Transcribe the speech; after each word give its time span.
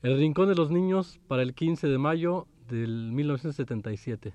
El 0.00 0.16
Rincón 0.16 0.48
de 0.48 0.54
los 0.54 0.70
Niños 0.70 1.18
para 1.26 1.42
el 1.42 1.54
15 1.54 1.88
de 1.88 1.98
mayo 1.98 2.46
del 2.68 3.10
1977. 3.10 4.32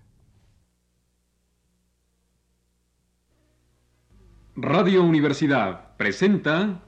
Radio 4.58 5.04
Universidad 5.04 5.96
presenta 5.96 6.84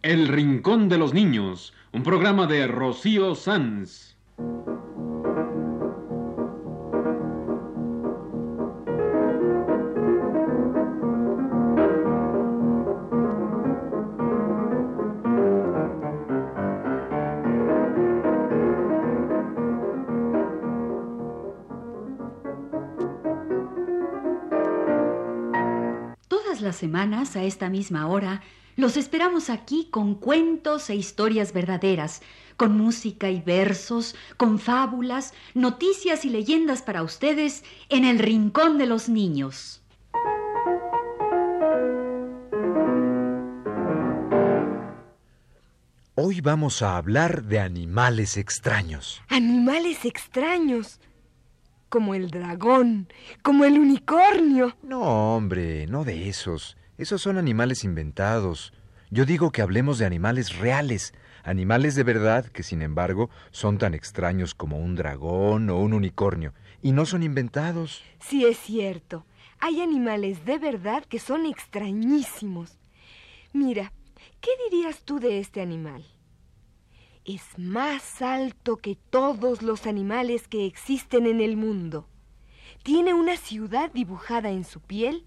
El 0.00 0.28
Rincón 0.28 0.88
de 0.88 0.96
los 0.96 1.12
Niños, 1.12 1.74
un 1.92 2.02
programa 2.02 2.46
de 2.46 2.66
Rocío 2.66 3.34
Sanz. 3.34 4.16
Semanas, 26.76 27.36
a 27.36 27.44
esta 27.44 27.68
misma 27.70 28.06
hora, 28.08 28.42
los 28.76 28.96
esperamos 28.96 29.50
aquí 29.50 29.88
con 29.90 30.14
cuentos 30.14 30.90
e 30.90 30.96
historias 30.96 31.52
verdaderas, 31.52 32.22
con 32.56 32.76
música 32.76 33.30
y 33.30 33.40
versos, 33.40 34.16
con 34.36 34.58
fábulas, 34.58 35.32
noticias 35.54 36.24
y 36.24 36.30
leyendas 36.30 36.82
para 36.82 37.02
ustedes 37.02 37.64
en 37.88 38.04
el 38.04 38.18
Rincón 38.18 38.78
de 38.78 38.86
los 38.86 39.08
Niños. 39.08 39.80
Hoy 46.16 46.40
vamos 46.40 46.80
a 46.82 46.96
hablar 46.96 47.44
de 47.44 47.58
animales 47.58 48.36
extraños. 48.36 49.20
Animales 49.28 50.04
extraños. 50.04 51.00
Como 51.94 52.16
el 52.16 52.28
dragón, 52.28 53.06
como 53.42 53.64
el 53.64 53.78
unicornio. 53.78 54.76
No, 54.82 55.36
hombre, 55.36 55.86
no 55.86 56.02
de 56.02 56.28
esos. 56.28 56.76
Esos 56.98 57.22
son 57.22 57.38
animales 57.38 57.84
inventados. 57.84 58.72
Yo 59.10 59.24
digo 59.24 59.52
que 59.52 59.62
hablemos 59.62 59.98
de 59.98 60.04
animales 60.04 60.58
reales, 60.58 61.14
animales 61.44 61.94
de 61.94 62.02
verdad 62.02 62.46
que 62.46 62.64
sin 62.64 62.82
embargo 62.82 63.30
son 63.52 63.78
tan 63.78 63.94
extraños 63.94 64.56
como 64.56 64.80
un 64.80 64.96
dragón 64.96 65.70
o 65.70 65.78
un 65.78 65.94
unicornio, 65.94 66.52
y 66.82 66.90
no 66.90 67.06
son 67.06 67.22
inventados. 67.22 68.02
Sí 68.18 68.44
es 68.44 68.58
cierto. 68.58 69.24
Hay 69.60 69.80
animales 69.80 70.44
de 70.44 70.58
verdad 70.58 71.04
que 71.04 71.20
son 71.20 71.46
extrañísimos. 71.46 72.76
Mira, 73.52 73.92
¿qué 74.40 74.50
dirías 74.68 75.04
tú 75.04 75.20
de 75.20 75.38
este 75.38 75.60
animal? 75.60 76.04
Es 77.24 77.58
más 77.58 78.20
alto 78.20 78.76
que 78.76 78.96
todos 78.96 79.62
los 79.62 79.86
animales 79.86 80.46
que 80.46 80.66
existen 80.66 81.26
en 81.26 81.40
el 81.40 81.56
mundo. 81.56 82.06
Tiene 82.82 83.14
una 83.14 83.38
ciudad 83.38 83.90
dibujada 83.90 84.50
en 84.50 84.64
su 84.64 84.80
piel 84.80 85.24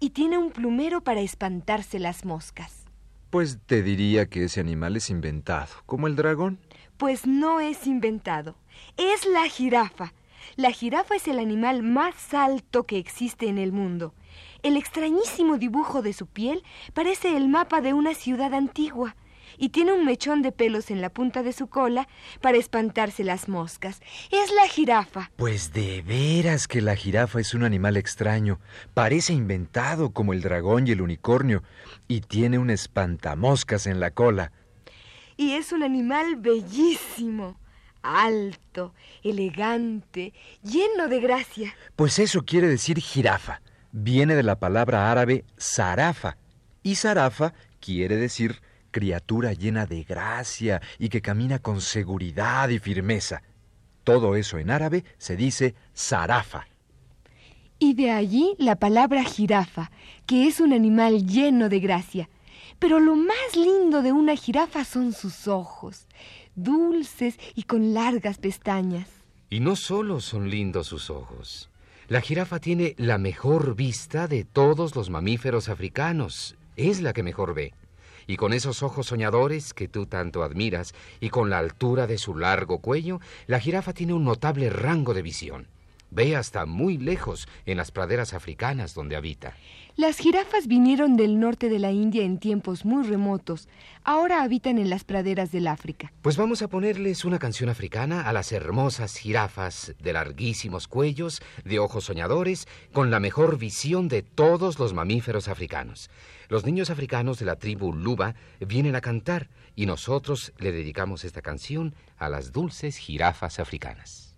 y 0.00 0.10
tiene 0.10 0.38
un 0.38 0.52
plumero 0.52 1.02
para 1.02 1.20
espantarse 1.20 1.98
las 1.98 2.24
moscas. 2.24 2.86
Pues 3.28 3.58
te 3.66 3.82
diría 3.82 4.24
que 4.24 4.44
ese 4.44 4.60
animal 4.60 4.96
es 4.96 5.10
inventado, 5.10 5.68
como 5.84 6.06
el 6.06 6.16
dragón. 6.16 6.60
Pues 6.96 7.26
no 7.26 7.60
es 7.60 7.86
inventado, 7.86 8.56
es 8.96 9.26
la 9.26 9.46
jirafa. 9.46 10.14
La 10.56 10.70
jirafa 10.70 11.16
es 11.16 11.28
el 11.28 11.38
animal 11.38 11.82
más 11.82 12.32
alto 12.32 12.84
que 12.84 12.96
existe 12.96 13.48
en 13.48 13.58
el 13.58 13.70
mundo. 13.70 14.14
El 14.62 14.78
extrañísimo 14.78 15.58
dibujo 15.58 16.00
de 16.00 16.14
su 16.14 16.26
piel 16.26 16.62
parece 16.94 17.36
el 17.36 17.50
mapa 17.50 17.82
de 17.82 17.92
una 17.92 18.14
ciudad 18.14 18.54
antigua 18.54 19.14
y 19.58 19.70
tiene 19.70 19.92
un 19.92 20.04
mechón 20.04 20.42
de 20.42 20.52
pelos 20.52 20.90
en 20.90 21.00
la 21.00 21.10
punta 21.10 21.42
de 21.42 21.52
su 21.52 21.66
cola 21.68 22.08
para 22.40 22.58
espantarse 22.58 23.24
las 23.24 23.48
moscas. 23.48 24.00
Es 24.30 24.52
la 24.52 24.68
jirafa. 24.68 25.30
Pues 25.36 25.72
de 25.72 26.02
veras 26.02 26.68
que 26.68 26.80
la 26.80 26.96
jirafa 26.96 27.40
es 27.40 27.54
un 27.54 27.64
animal 27.64 27.96
extraño. 27.96 28.60
Parece 28.94 29.32
inventado 29.32 30.10
como 30.10 30.32
el 30.32 30.42
dragón 30.42 30.86
y 30.86 30.92
el 30.92 31.02
unicornio 31.02 31.62
y 32.08 32.20
tiene 32.20 32.58
un 32.58 32.70
espantamoscas 32.70 33.86
en 33.86 34.00
la 34.00 34.10
cola. 34.10 34.52
Y 35.36 35.52
es 35.52 35.72
un 35.72 35.82
animal 35.82 36.36
bellísimo, 36.36 37.58
alto, 38.02 38.94
elegante, 39.22 40.32
lleno 40.62 41.08
de 41.08 41.20
gracia. 41.20 41.74
Pues 41.96 42.18
eso 42.18 42.44
quiere 42.44 42.68
decir 42.68 43.00
jirafa. 43.00 43.60
Viene 43.90 44.34
de 44.34 44.42
la 44.42 44.58
palabra 44.58 45.10
árabe 45.10 45.44
zarafa. 45.58 46.36
Y 46.82 46.96
zarafa 46.96 47.54
quiere 47.80 48.16
decir 48.16 48.60
criatura 48.94 49.52
llena 49.54 49.86
de 49.86 50.04
gracia 50.04 50.80
y 51.00 51.08
que 51.08 51.20
camina 51.20 51.58
con 51.58 51.80
seguridad 51.80 52.68
y 52.68 52.78
firmeza. 52.78 53.42
Todo 54.04 54.36
eso 54.36 54.56
en 54.58 54.70
árabe 54.70 55.04
se 55.18 55.34
dice 55.34 55.74
zarafa. 55.96 56.68
Y 57.80 57.94
de 57.94 58.12
allí 58.12 58.54
la 58.58 58.76
palabra 58.76 59.24
jirafa, 59.24 59.90
que 60.26 60.46
es 60.46 60.60
un 60.60 60.72
animal 60.72 61.26
lleno 61.26 61.68
de 61.68 61.80
gracia. 61.80 62.28
Pero 62.78 63.00
lo 63.00 63.16
más 63.16 63.56
lindo 63.56 64.00
de 64.00 64.12
una 64.12 64.36
jirafa 64.36 64.84
son 64.84 65.12
sus 65.12 65.48
ojos, 65.48 66.06
dulces 66.54 67.36
y 67.56 67.64
con 67.64 67.94
largas 67.94 68.38
pestañas. 68.38 69.08
Y 69.50 69.58
no 69.58 69.74
solo 69.74 70.20
son 70.20 70.50
lindos 70.50 70.86
sus 70.86 71.10
ojos. 71.10 71.68
La 72.06 72.20
jirafa 72.20 72.60
tiene 72.60 72.94
la 72.96 73.18
mejor 73.18 73.74
vista 73.74 74.28
de 74.28 74.44
todos 74.44 74.94
los 74.94 75.10
mamíferos 75.10 75.68
africanos. 75.68 76.54
Es 76.76 77.00
la 77.00 77.12
que 77.12 77.24
mejor 77.24 77.54
ve. 77.54 77.72
Y 78.26 78.36
con 78.36 78.52
esos 78.52 78.82
ojos 78.82 79.06
soñadores 79.06 79.74
que 79.74 79.88
tú 79.88 80.06
tanto 80.06 80.42
admiras 80.42 80.94
y 81.20 81.30
con 81.30 81.50
la 81.50 81.58
altura 81.58 82.06
de 82.06 82.18
su 82.18 82.36
largo 82.36 82.78
cuello, 82.78 83.20
la 83.46 83.60
jirafa 83.60 83.92
tiene 83.92 84.12
un 84.12 84.24
notable 84.24 84.70
rango 84.70 85.14
de 85.14 85.22
visión. 85.22 85.68
Ve 86.10 86.36
hasta 86.36 86.64
muy 86.64 86.96
lejos 86.96 87.48
en 87.66 87.76
las 87.76 87.90
praderas 87.90 88.34
africanas 88.34 88.94
donde 88.94 89.16
habita. 89.16 89.54
Las 89.96 90.18
jirafas 90.18 90.66
vinieron 90.66 91.16
del 91.16 91.38
norte 91.38 91.68
de 91.68 91.78
la 91.78 91.92
India 91.92 92.24
en 92.24 92.38
tiempos 92.38 92.84
muy 92.84 93.04
remotos. 93.04 93.68
Ahora 94.02 94.42
habitan 94.42 94.78
en 94.78 94.90
las 94.90 95.04
praderas 95.04 95.50
del 95.50 95.66
África. 95.66 96.12
Pues 96.22 96.36
vamos 96.36 96.62
a 96.62 96.68
ponerles 96.68 97.24
una 97.24 97.38
canción 97.38 97.68
africana 97.68 98.28
a 98.28 98.32
las 98.32 98.52
hermosas 98.52 99.16
jirafas 99.16 99.94
de 100.00 100.12
larguísimos 100.12 100.88
cuellos, 100.88 101.42
de 101.64 101.78
ojos 101.78 102.04
soñadores, 102.04 102.66
con 102.92 103.10
la 103.10 103.18
mejor 103.20 103.58
visión 103.58 104.08
de 104.08 104.22
todos 104.22 104.78
los 104.78 104.94
mamíferos 104.94 105.48
africanos. 105.48 106.10
Los 106.48 106.64
niños 106.64 106.90
africanos 106.90 107.38
de 107.38 107.46
la 107.46 107.56
tribu 107.56 107.92
Luba 107.92 108.34
vienen 108.60 108.96
a 108.96 109.00
cantar 109.00 109.48
y 109.74 109.86
nosotros 109.86 110.52
le 110.58 110.72
dedicamos 110.72 111.24
esta 111.24 111.42
canción 111.42 111.94
a 112.18 112.28
las 112.28 112.52
dulces 112.52 112.96
jirafas 112.96 113.58
africanas. 113.58 114.33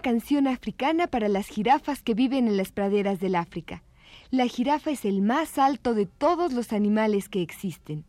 Canción 0.00 0.46
africana 0.46 1.06
para 1.06 1.28
las 1.28 1.46
jirafas 1.46 2.02
que 2.02 2.14
viven 2.14 2.48
en 2.48 2.56
las 2.56 2.72
praderas 2.72 3.20
del 3.20 3.34
África. 3.34 3.82
La 4.30 4.46
jirafa 4.46 4.90
es 4.90 5.04
el 5.04 5.22
más 5.22 5.58
alto 5.58 5.94
de 5.94 6.06
todos 6.06 6.52
los 6.52 6.72
animales 6.72 7.28
que 7.28 7.42
existen. 7.42 8.04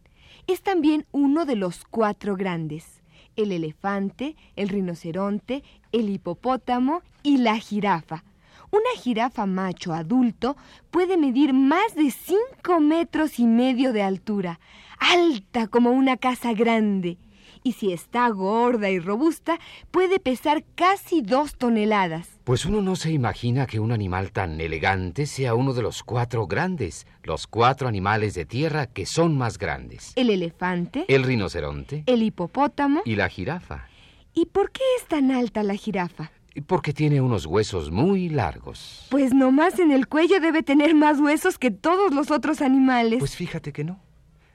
Es 0.48 0.62
también 0.62 1.06
uno 1.12 1.46
de 1.46 1.56
los 1.56 1.84
cuatro 1.86 2.36
grandes. 2.36 3.02
El 3.36 3.52
elefante, 3.52 4.36
el 4.56 4.70
rinoceronte, 4.70 5.64
el 5.92 6.10
hipopótamo 6.10 7.02
y 7.24 7.38
la 7.38 7.58
jirafa. 7.58 8.24
Una 8.72 9.02
jirafa 9.02 9.46
macho 9.46 9.94
adulto 9.94 10.56
puede 10.92 11.18
medir 11.18 11.54
más 11.54 11.94
de 11.96 12.10
cinco 12.10 12.80
metros 12.80 13.40
y 13.40 13.46
medio 13.46 13.92
de 13.92 14.02
altura, 14.02 14.60
alta 14.98 15.68
como 15.68 15.92
una 15.92 16.18
casa 16.18 16.54
grande, 16.54 17.18
y 17.64 17.74
si 17.74 17.92
está 17.94 18.28
gorda 18.30 18.90
y 18.90 19.00
robusta, 19.00 19.60
puede 19.92 20.20
pesar 20.20 20.64
casi 20.76 21.22
dos 21.22 21.56
toneladas. 21.56 22.28
Pues 22.44 22.66
uno 22.66 22.82
no 22.82 22.96
se 22.96 23.12
imagina 23.12 23.68
que 23.68 23.80
un 23.80 23.92
animal 23.92 24.32
tan 24.32 24.60
elegante 24.60 25.26
sea 25.26 25.54
uno 25.56 25.74
de 25.74 25.82
los 25.84 26.04
cuatro 26.04 26.48
grandes, 26.48 27.06
los 27.24 27.48
cuatro 27.48 27.88
animales 27.88 28.34
de 28.34 28.46
tierra 28.46 28.88
que 28.88 29.06
son 29.06 29.38
más 29.38 29.58
grandes. 29.58 30.14
El 30.16 30.30
elefante, 30.30 31.06
El 31.08 31.24
rinoceronte 31.24 32.04
el 32.08 32.24
hipopótamo. 32.24 33.02
y 33.06 33.16
la 33.16 33.30
jirafa. 33.30 33.88
¿Y 34.34 34.46
por 34.48 34.72
qué 34.72 34.82
es 34.98 35.08
tan 35.08 35.30
alta 35.32 35.62
la 35.64 35.76
jirafa? 35.76 36.32
Porque 36.68 36.92
tiene 36.94 37.22
unos 37.22 37.46
huesos 37.46 37.92
muy 37.92 38.28
largos. 38.28 39.08
Pues 39.10 39.34
nomás 39.34 39.80
en 39.80 39.92
el 39.92 40.08
cuello 40.08 40.40
debe 40.42 40.64
tener 40.64 40.96
más 40.96 41.20
huesos 41.20 41.58
que 41.58 41.72
todos 41.72 42.14
los 42.14 42.30
otros 42.32 42.62
animales. 42.62 43.20
Pues 43.20 43.36
fíjate 43.36 43.72
que 43.72 43.84
no. 43.86 44.00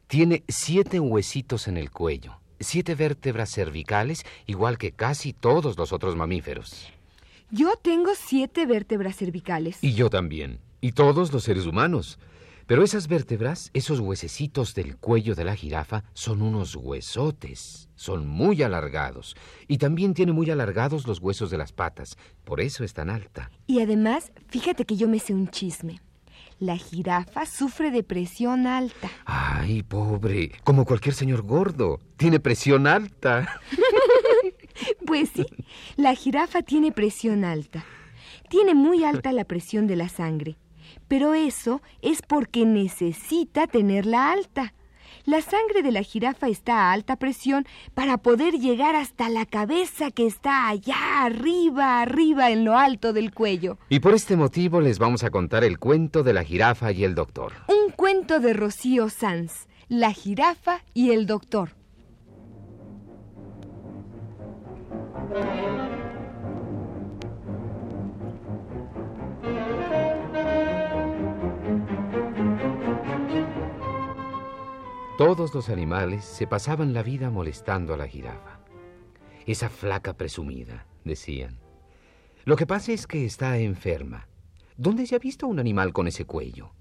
Tiene 0.06 0.44
siete 0.48 1.00
huesitos 1.00 1.68
en 1.68 1.76
el 1.78 1.90
cuello, 1.90 2.38
siete 2.60 2.94
vértebras 2.94 3.50
cervicales, 3.50 4.24
igual 4.46 4.78
que 4.78 4.92
casi 4.92 5.32
todos 5.32 5.76
los 5.76 5.92
otros 5.92 6.16
mamíferos. 6.16 6.92
Yo 7.50 7.76
tengo 7.80 8.10
siete 8.16 8.66
vértebras 8.66 9.16
cervicales. 9.16 9.78
Y 9.82 9.94
yo 9.94 10.10
también. 10.10 10.58
Y 10.80 10.92
todos 10.92 11.32
los 11.32 11.44
seres 11.44 11.66
humanos. 11.66 12.18
Pero 12.66 12.82
esas 12.82 13.06
vértebras, 13.06 13.70
esos 13.74 14.00
huesecitos 14.00 14.74
del 14.74 14.96
cuello 14.96 15.36
de 15.36 15.44
la 15.44 15.54
jirafa, 15.54 16.02
son 16.14 16.42
unos 16.42 16.74
huesotes. 16.74 17.88
Son 17.94 18.26
muy 18.26 18.62
alargados. 18.62 19.36
Y 19.68 19.78
también 19.78 20.14
tiene 20.14 20.32
muy 20.32 20.50
alargados 20.50 21.06
los 21.06 21.20
huesos 21.20 21.50
de 21.50 21.58
las 21.58 21.72
patas. 21.72 22.18
Por 22.44 22.60
eso 22.60 22.82
es 22.82 22.92
tan 22.92 23.08
alta. 23.08 23.52
Y 23.68 23.80
además, 23.80 24.32
fíjate 24.48 24.84
que 24.84 24.96
yo 24.96 25.06
me 25.06 25.20
sé 25.20 25.32
un 25.32 25.48
chisme. 25.48 26.00
La 26.58 26.76
jirafa 26.78 27.44
sufre 27.44 27.90
de 27.90 28.02
presión 28.02 28.66
alta. 28.66 29.10
Ay, 29.26 29.82
pobre. 29.82 30.52
Como 30.64 30.86
cualquier 30.86 31.14
señor 31.14 31.42
gordo. 31.42 32.00
Tiene 32.16 32.40
presión 32.40 32.86
alta. 32.86 33.60
Pues 35.06 35.30
sí, 35.34 35.46
la 35.96 36.14
jirafa 36.14 36.60
tiene 36.62 36.92
presión 36.92 37.44
alta. 37.44 37.84
Tiene 38.50 38.74
muy 38.74 39.04
alta 39.04 39.32
la 39.32 39.44
presión 39.44 39.86
de 39.86 39.96
la 39.96 40.08
sangre. 40.08 40.58
Pero 41.08 41.32
eso 41.32 41.80
es 42.02 42.20
porque 42.22 42.66
necesita 42.66 43.66
tenerla 43.66 44.32
alta. 44.32 44.74
La 45.26 45.40
sangre 45.40 45.82
de 45.82 45.90
la 45.90 46.04
jirafa 46.04 46.46
está 46.46 46.82
a 46.82 46.92
alta 46.92 47.16
presión 47.16 47.66
para 47.94 48.16
poder 48.16 48.60
llegar 48.60 48.94
hasta 48.94 49.28
la 49.28 49.44
cabeza 49.44 50.12
que 50.12 50.24
está 50.24 50.68
allá 50.68 51.24
arriba, 51.24 52.00
arriba 52.00 52.52
en 52.52 52.64
lo 52.64 52.78
alto 52.78 53.12
del 53.12 53.34
cuello. 53.34 53.76
Y 53.88 53.98
por 53.98 54.14
este 54.14 54.36
motivo 54.36 54.80
les 54.80 55.00
vamos 55.00 55.24
a 55.24 55.30
contar 55.30 55.64
el 55.64 55.80
cuento 55.80 56.22
de 56.22 56.32
la 56.32 56.44
jirafa 56.44 56.92
y 56.92 57.02
el 57.02 57.16
doctor. 57.16 57.54
Un 57.66 57.90
cuento 57.90 58.38
de 58.38 58.52
Rocío 58.52 59.08
Sanz, 59.08 59.66
La 59.88 60.12
jirafa 60.12 60.82
y 60.94 61.10
el 61.10 61.26
doctor. 61.26 61.70
Todos 75.18 75.54
los 75.54 75.70
animales 75.70 76.26
se 76.26 76.46
pasaban 76.46 76.92
la 76.92 77.02
vida 77.02 77.30
molestando 77.30 77.94
a 77.94 77.96
la 77.96 78.06
jirafa. 78.06 78.60
Esa 79.46 79.70
flaca 79.70 80.12
presumida, 80.12 80.84
decían. 81.04 81.58
Lo 82.44 82.54
que 82.56 82.66
pasa 82.66 82.92
es 82.92 83.06
que 83.06 83.24
está 83.24 83.56
enferma. 83.56 84.28
¿Dónde 84.76 85.06
se 85.06 85.14
ha 85.14 85.18
visto 85.18 85.46
un 85.46 85.58
animal 85.58 85.94
con 85.94 86.06
ese 86.06 86.26
cuello? 86.26 86.72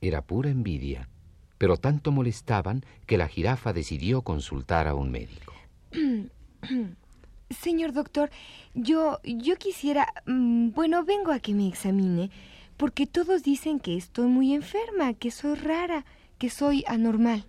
Era 0.00 0.22
pura 0.22 0.50
envidia, 0.50 1.08
pero 1.56 1.76
tanto 1.76 2.10
molestaban 2.10 2.84
que 3.06 3.16
la 3.16 3.28
jirafa 3.28 3.72
decidió 3.72 4.22
consultar 4.22 4.88
a 4.88 4.96
un 4.96 5.12
médico. 5.12 5.54
Señor 7.50 7.92
doctor, 7.92 8.28
yo 8.74 9.20
yo 9.22 9.54
quisiera, 9.54 10.12
mm, 10.26 10.70
bueno, 10.70 11.04
vengo 11.04 11.30
a 11.30 11.38
que 11.38 11.54
me 11.54 11.68
examine, 11.68 12.28
porque 12.76 13.06
todos 13.06 13.44
dicen 13.44 13.78
que 13.78 13.96
estoy 13.96 14.26
muy 14.26 14.52
enferma, 14.52 15.14
que 15.14 15.30
soy 15.30 15.54
rara, 15.54 16.04
que 16.38 16.50
soy 16.50 16.84
anormal. 16.86 17.44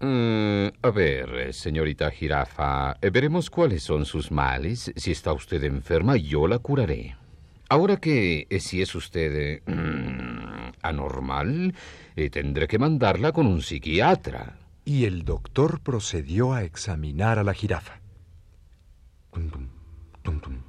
Mm, 0.00 0.66
a 0.82 0.90
ver, 0.90 1.54
señorita 1.54 2.10
jirafa, 2.10 2.98
eh, 3.00 3.10
veremos 3.10 3.48
cuáles 3.48 3.82
son 3.82 4.04
sus 4.04 4.30
males. 4.30 4.92
Si 4.94 5.10
está 5.10 5.32
usted 5.32 5.64
enferma, 5.64 6.16
yo 6.16 6.46
la 6.46 6.58
curaré. 6.58 7.16
Ahora 7.68 7.96
que 7.96 8.46
eh, 8.50 8.60
si 8.60 8.82
es 8.82 8.94
usted 8.94 9.34
eh, 9.34 9.62
mm, 9.66 10.72
anormal, 10.82 11.74
tendré 12.30 12.68
que 12.68 12.78
mandarla 12.78 13.32
con 13.32 13.46
un 13.46 13.62
psiquiatra. 13.62 14.58
Y 14.84 15.04
el 15.04 15.24
doctor 15.24 15.80
procedió 15.80 16.52
a 16.52 16.62
examinar 16.62 17.38
a 17.38 17.44
la 17.44 17.54
jirafa. 17.54 18.00
Tum, 19.32 19.50
tum, 20.22 20.40
tum, 20.40 20.62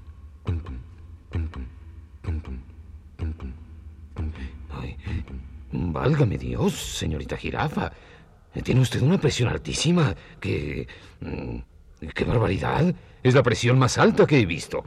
Válgame 5.72 6.38
Dios, 6.38 6.74
señorita 6.74 7.38
jirafa. 7.38 7.92
Tiene 8.64 8.82
usted 8.82 9.02
una 9.02 9.20
presión 9.20 9.50
altísima. 9.50 10.16
¡Qué. 10.40 10.88
mm, 11.20 11.58
¡Qué 12.14 12.24
barbaridad! 12.24 12.94
Es 13.24 13.34
la 13.34 13.44
presión 13.44 13.78
más 13.78 13.98
alta 13.98 14.26
que 14.26 14.40
he 14.40 14.46
visto. 14.46 14.84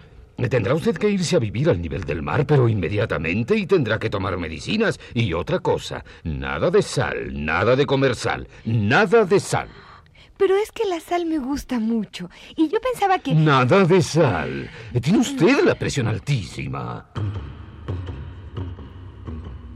Tendrá 0.48 0.74
usted 0.74 0.96
que 0.96 1.10
irse 1.10 1.36
a 1.36 1.38
vivir 1.38 1.68
al 1.68 1.82
nivel 1.82 2.04
del 2.04 2.22
mar, 2.22 2.46
pero 2.46 2.68
inmediatamente, 2.68 3.54
y 3.56 3.66
tendrá 3.66 3.98
que 3.98 4.08
tomar 4.08 4.38
medicinas. 4.38 4.98
Y 5.12 5.34
otra 5.34 5.58
cosa, 5.58 6.02
nada 6.24 6.70
de 6.70 6.80
sal, 6.80 7.44
nada 7.44 7.76
de 7.76 7.84
comer 7.84 8.14
sal, 8.14 8.48
nada 8.64 9.24
de 9.26 9.38
sal. 9.38 9.68
Pero 10.38 10.56
es 10.56 10.72
que 10.72 10.86
la 10.88 10.98
sal 11.00 11.26
me 11.26 11.38
gusta 11.38 11.78
mucho, 11.78 12.30
y 12.56 12.68
yo 12.70 12.80
pensaba 12.80 13.18
que... 13.18 13.34
Nada 13.34 13.84
de 13.84 14.00
sal. 14.00 14.70
Tiene 15.02 15.18
usted 15.18 15.62
la 15.62 15.74
presión 15.74 16.06
altísima. 16.06 17.10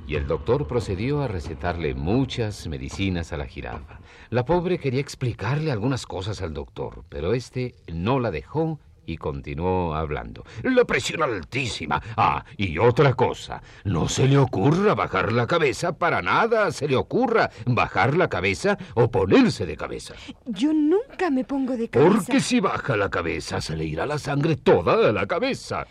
Y 0.07 0.17
el 0.17 0.27
doctor 0.27 0.67
procedió 0.67 1.23
a 1.23 1.29
recetarle 1.29 1.95
muchas 1.95 2.67
medicinas 2.67 3.33
a 3.33 3.39
la 3.39 3.47
jirafa. 3.47 4.01
La 4.31 4.45
pobre 4.45 4.79
quería 4.79 5.01
explicarle 5.01 5.73
algunas 5.73 6.05
cosas 6.07 6.43
al 6.43 6.53
doctor, 6.53 7.05
pero 7.09 7.33
este 7.33 7.75
no 7.93 8.21
la 8.21 8.31
dejó 8.31 8.79
y 9.07 9.17
continuó 9.17 9.95
hablando. 9.95 10.45
La 10.63 10.85
presión 10.85 11.23
altísima. 11.23 12.03
Ah, 12.17 12.45
y 12.57 12.79
otra 12.79 13.15
cosa. 13.15 13.63
No 13.85 14.09
se 14.09 14.29
le 14.29 14.39
ocurra 14.39 14.95
bajar 14.95 15.33
la 15.33 15.47
cabeza 15.47 15.97
para 15.97 16.23
nada. 16.23 16.71
Se 16.71 16.89
le 16.89 16.97
ocurra 16.97 17.51
bajar 17.67 18.17
la 18.17 18.29
cabeza 18.29 18.79
o 18.95 19.11
ponerse 19.11 19.67
de 19.67 19.77
cabeza. 19.77 20.15
Yo 20.47 20.73
nunca 20.73 21.31
me 21.31 21.45
pongo 21.45 21.77
de 21.77 21.89
cabeza. 21.89 22.13
Porque 22.15 22.41
si 22.41 22.61
baja 22.61 22.97
la 22.97 23.11
cabeza 23.11 23.61
se 23.61 23.77
le 23.77 23.85
irá 23.85 24.07
la 24.07 24.19
sangre 24.19 24.57
toda 24.57 25.09
a 25.09 25.13
la 25.13 25.27
cabeza. 25.27 25.87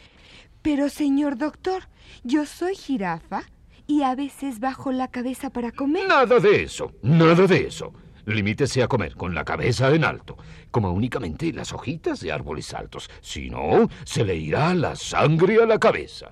Pero, 0.61 0.87
señor 0.89 1.37
doctor, 1.37 1.83
yo 2.23 2.45
soy 2.45 2.75
jirafa 2.75 3.43
y 3.87 4.03
a 4.03 4.15
veces 4.15 4.59
bajo 4.59 4.91
la 4.91 5.09
cabeza 5.09 5.49
para 5.49 5.71
comer. 5.71 6.07
Nada 6.07 6.39
de 6.39 6.63
eso, 6.63 6.91
nada 7.01 7.47
de 7.47 7.67
eso. 7.67 7.93
Limítese 8.25 8.81
a 8.81 8.87
comer 8.87 9.15
con 9.15 9.35
la 9.35 9.43
cabeza 9.43 9.93
en 9.93 10.05
alto, 10.05 10.37
como 10.71 10.91
únicamente 10.91 11.51
las 11.51 11.73
hojitas 11.73 12.21
de 12.21 12.31
árboles 12.31 12.73
altos. 12.73 13.09
Si 13.21 13.49
no, 13.49 13.89
se 14.05 14.23
le 14.23 14.35
irá 14.35 14.73
la 14.73 14.95
sangre 14.95 15.61
a 15.61 15.65
la 15.65 15.77
cabeza. 15.77 16.31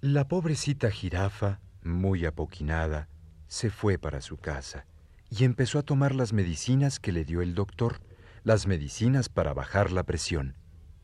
La 0.00 0.28
pobrecita 0.28 0.90
jirafa, 0.90 1.60
muy 1.82 2.24
apoquinada, 2.24 3.08
se 3.46 3.70
fue 3.70 3.98
para 3.98 4.20
su 4.20 4.36
casa 4.36 4.86
y 5.30 5.44
empezó 5.44 5.78
a 5.78 5.82
tomar 5.82 6.14
las 6.14 6.32
medicinas 6.32 7.00
que 7.00 7.12
le 7.12 7.24
dio 7.24 7.42
el 7.42 7.54
doctor, 7.54 8.00
las 8.46 8.68
medicinas 8.68 9.28
para 9.28 9.52
bajar 9.54 9.90
la 9.90 10.04
presión. 10.04 10.54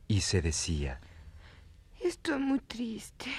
Y 0.07 0.21
se 0.21 0.41
decía, 0.41 1.01
Estoy 2.01 2.39
muy 2.39 2.61
triste. 2.61 3.33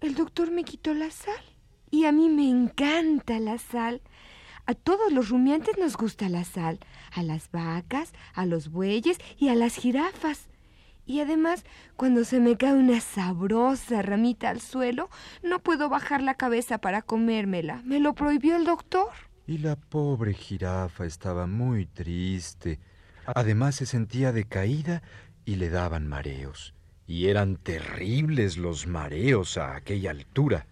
El 0.00 0.14
doctor 0.14 0.52
me 0.52 0.62
quitó 0.62 0.94
la 0.94 1.10
sal. 1.10 1.42
Y 1.90 2.04
a 2.04 2.12
mí 2.12 2.28
me 2.28 2.48
encanta 2.48 3.40
la 3.40 3.58
sal. 3.58 4.02
A 4.66 4.74
todos 4.74 5.12
los 5.12 5.30
rumiantes 5.30 5.76
nos 5.78 5.96
gusta 5.96 6.28
la 6.28 6.44
sal. 6.44 6.78
A 7.10 7.24
las 7.24 7.50
vacas, 7.50 8.12
a 8.34 8.46
los 8.46 8.70
bueyes 8.70 9.18
y 9.36 9.48
a 9.48 9.56
las 9.56 9.74
jirafas. 9.74 10.46
Y 11.04 11.18
además, 11.18 11.64
cuando 11.96 12.22
se 12.22 12.38
me 12.38 12.56
cae 12.56 12.74
una 12.74 13.00
sabrosa 13.00 14.00
ramita 14.00 14.50
al 14.50 14.60
suelo, 14.60 15.10
no 15.42 15.58
puedo 15.58 15.88
bajar 15.88 16.22
la 16.22 16.34
cabeza 16.34 16.78
para 16.78 17.02
comérmela. 17.02 17.82
Me 17.84 17.98
lo 17.98 18.14
prohibió 18.14 18.54
el 18.54 18.64
doctor. 18.64 19.10
y 19.44 19.58
la 19.58 19.74
pobre 19.74 20.34
jirafa 20.34 21.04
estaba 21.04 21.48
muy 21.48 21.86
triste. 21.86 22.78
Además 23.26 23.76
se 23.76 23.86
sentía 23.86 24.32
decaída 24.32 25.02
y 25.44 25.56
le 25.56 25.70
daban 25.70 26.06
mareos. 26.06 26.74
Y 27.06 27.26
eran 27.26 27.56
terribles 27.56 28.56
los 28.56 28.86
mareos 28.86 29.56
a 29.58 29.74
aquella 29.74 30.10
altura. 30.10 30.66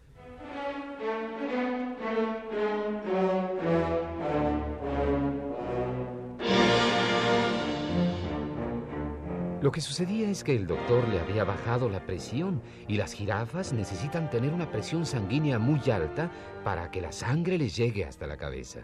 Lo 9.61 9.73
que 9.73 9.81
sucedía 9.81 10.31
es 10.31 10.45
que 10.45 10.55
el 10.55 10.69
doctor 10.69 11.09
le 11.09 11.19
había 11.19 11.43
bajado 11.43 11.91
la 11.91 12.07
presión 12.07 12.63
y 12.87 12.97
las 12.97 13.13
jirafas 13.13 13.73
necesitan 13.73 14.31
tener 14.31 14.55
una 14.55 14.71
presión 14.71 15.05
sanguínea 15.05 15.59
muy 15.59 15.91
alta 15.91 16.31
para 16.65 16.91
que 16.91 17.01
la 17.01 17.11
sangre 17.11 17.59
les 17.59 17.77
llegue 17.77 18.05
hasta 18.05 18.27
la 18.29 18.37
cabeza. 18.37 18.81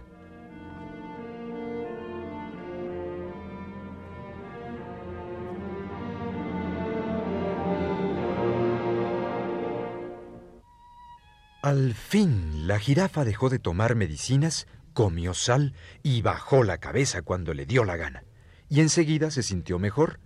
Al 11.64 11.94
fin, 11.94 12.66
la 12.66 12.78
jirafa 12.78 13.25
dejó 13.25 13.49
de 13.49 13.59
tomar 13.59 13.94
medicinas, 13.94 14.66
comió 14.92 15.33
sal 15.33 15.73
y 16.02 16.21
bajó 16.21 16.62
la 16.62 16.76
cabeza 16.76 17.23
cuando 17.23 17.54
le 17.54 17.64
dio 17.64 17.85
la 17.85 17.97
gana. 17.97 18.23
Y 18.68 18.80
enseguida 18.80 19.30
se 19.30 19.42
sintió 19.42 19.78
mejor 19.78 20.21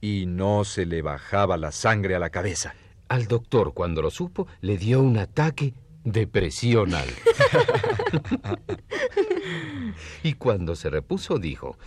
y 0.00 0.24
no 0.26 0.64
se 0.64 0.86
le 0.86 1.00
bajaba 1.00 1.56
la 1.58 1.70
sangre 1.70 2.16
a 2.16 2.18
la 2.18 2.30
cabeza. 2.30 2.74
Al 3.06 3.28
doctor, 3.28 3.72
cuando 3.72 4.02
lo 4.02 4.10
supo, 4.10 4.48
le 4.62 4.78
dio 4.78 5.00
un 5.00 5.16
ataque 5.16 5.74
de 6.02 6.26
presión 6.26 6.92
alta. 6.92 7.22
y 10.24 10.32
cuando 10.32 10.74
se 10.74 10.90
repuso, 10.90 11.38
dijo, 11.38 11.78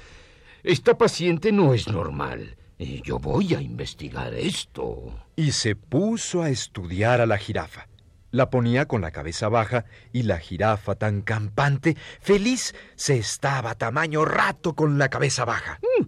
Esta 0.64 0.98
paciente 0.98 1.52
no 1.52 1.74
es 1.74 1.90
normal. 1.90 2.56
Yo 2.80 3.20
voy 3.20 3.54
a 3.54 3.60
investigar 3.60 4.34
esto. 4.34 5.14
Y 5.36 5.52
se 5.52 5.76
puso 5.76 6.42
a 6.42 6.50
estudiar 6.50 7.20
a 7.20 7.26
la 7.26 7.38
jirafa. 7.38 7.90
La 8.34 8.50
ponía 8.50 8.88
con 8.88 9.02
la 9.02 9.12
cabeza 9.12 9.48
baja 9.48 9.86
y 10.12 10.24
la 10.24 10.40
jirafa 10.40 10.96
tan 10.96 11.22
campante, 11.22 11.96
feliz, 12.20 12.74
se 12.96 13.16
estaba 13.16 13.76
tamaño 13.76 14.26
rato 14.26 14.74
con 14.74 14.98
la 14.98 15.08
cabeza 15.08 15.46
baja. 15.46 15.80
Mm, 16.00 16.06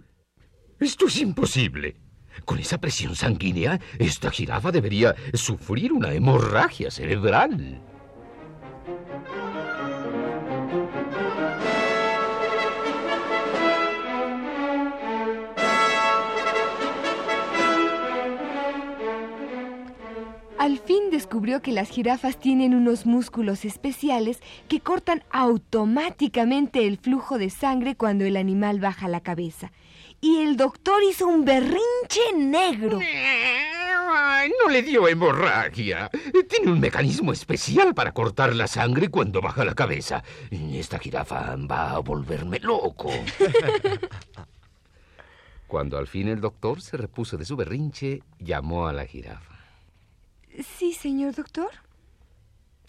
esto 0.80 1.06
es 1.06 1.18
imposible. 1.18 1.94
Con 2.44 2.58
esa 2.58 2.78
presión 2.78 3.14
sanguínea, 3.14 3.78
esta 4.00 4.32
jirafa 4.32 4.72
debería 4.72 5.14
sufrir 5.34 5.92
una 5.92 6.12
hemorragia 6.12 6.90
cerebral. 6.90 7.80
Al 20.66 20.80
fin 20.80 21.10
descubrió 21.12 21.62
que 21.62 21.70
las 21.70 21.90
jirafas 21.90 22.40
tienen 22.40 22.74
unos 22.74 23.06
músculos 23.06 23.64
especiales 23.64 24.40
que 24.66 24.80
cortan 24.80 25.22
automáticamente 25.30 26.88
el 26.88 26.98
flujo 26.98 27.38
de 27.38 27.50
sangre 27.50 27.94
cuando 27.94 28.24
el 28.24 28.36
animal 28.36 28.80
baja 28.80 29.06
la 29.06 29.20
cabeza. 29.20 29.70
Y 30.20 30.38
el 30.38 30.56
doctor 30.56 31.04
hizo 31.08 31.28
un 31.28 31.44
berrinche 31.44 32.32
negro. 32.34 32.98
no 32.98 34.68
le 34.68 34.82
dio 34.82 35.06
hemorragia. 35.06 36.10
Tiene 36.48 36.72
un 36.72 36.80
mecanismo 36.80 37.32
especial 37.32 37.94
para 37.94 38.10
cortar 38.10 38.52
la 38.52 38.66
sangre 38.66 39.08
cuando 39.08 39.40
baja 39.40 39.64
la 39.64 39.76
cabeza. 39.76 40.24
Esta 40.50 40.98
jirafa 40.98 41.54
va 41.58 41.92
a 41.92 42.00
volverme 42.00 42.58
loco. 42.58 43.12
Cuando 45.68 45.96
al 45.96 46.08
fin 46.08 46.26
el 46.26 46.40
doctor 46.40 46.80
se 46.80 46.96
repuso 46.96 47.36
de 47.36 47.44
su 47.44 47.54
berrinche, 47.54 48.24
llamó 48.40 48.88
a 48.88 48.92
la 48.92 49.04
jirafa. 49.04 49.55
Sí, 50.78 50.92
señor 50.92 51.34
doctor. 51.34 51.70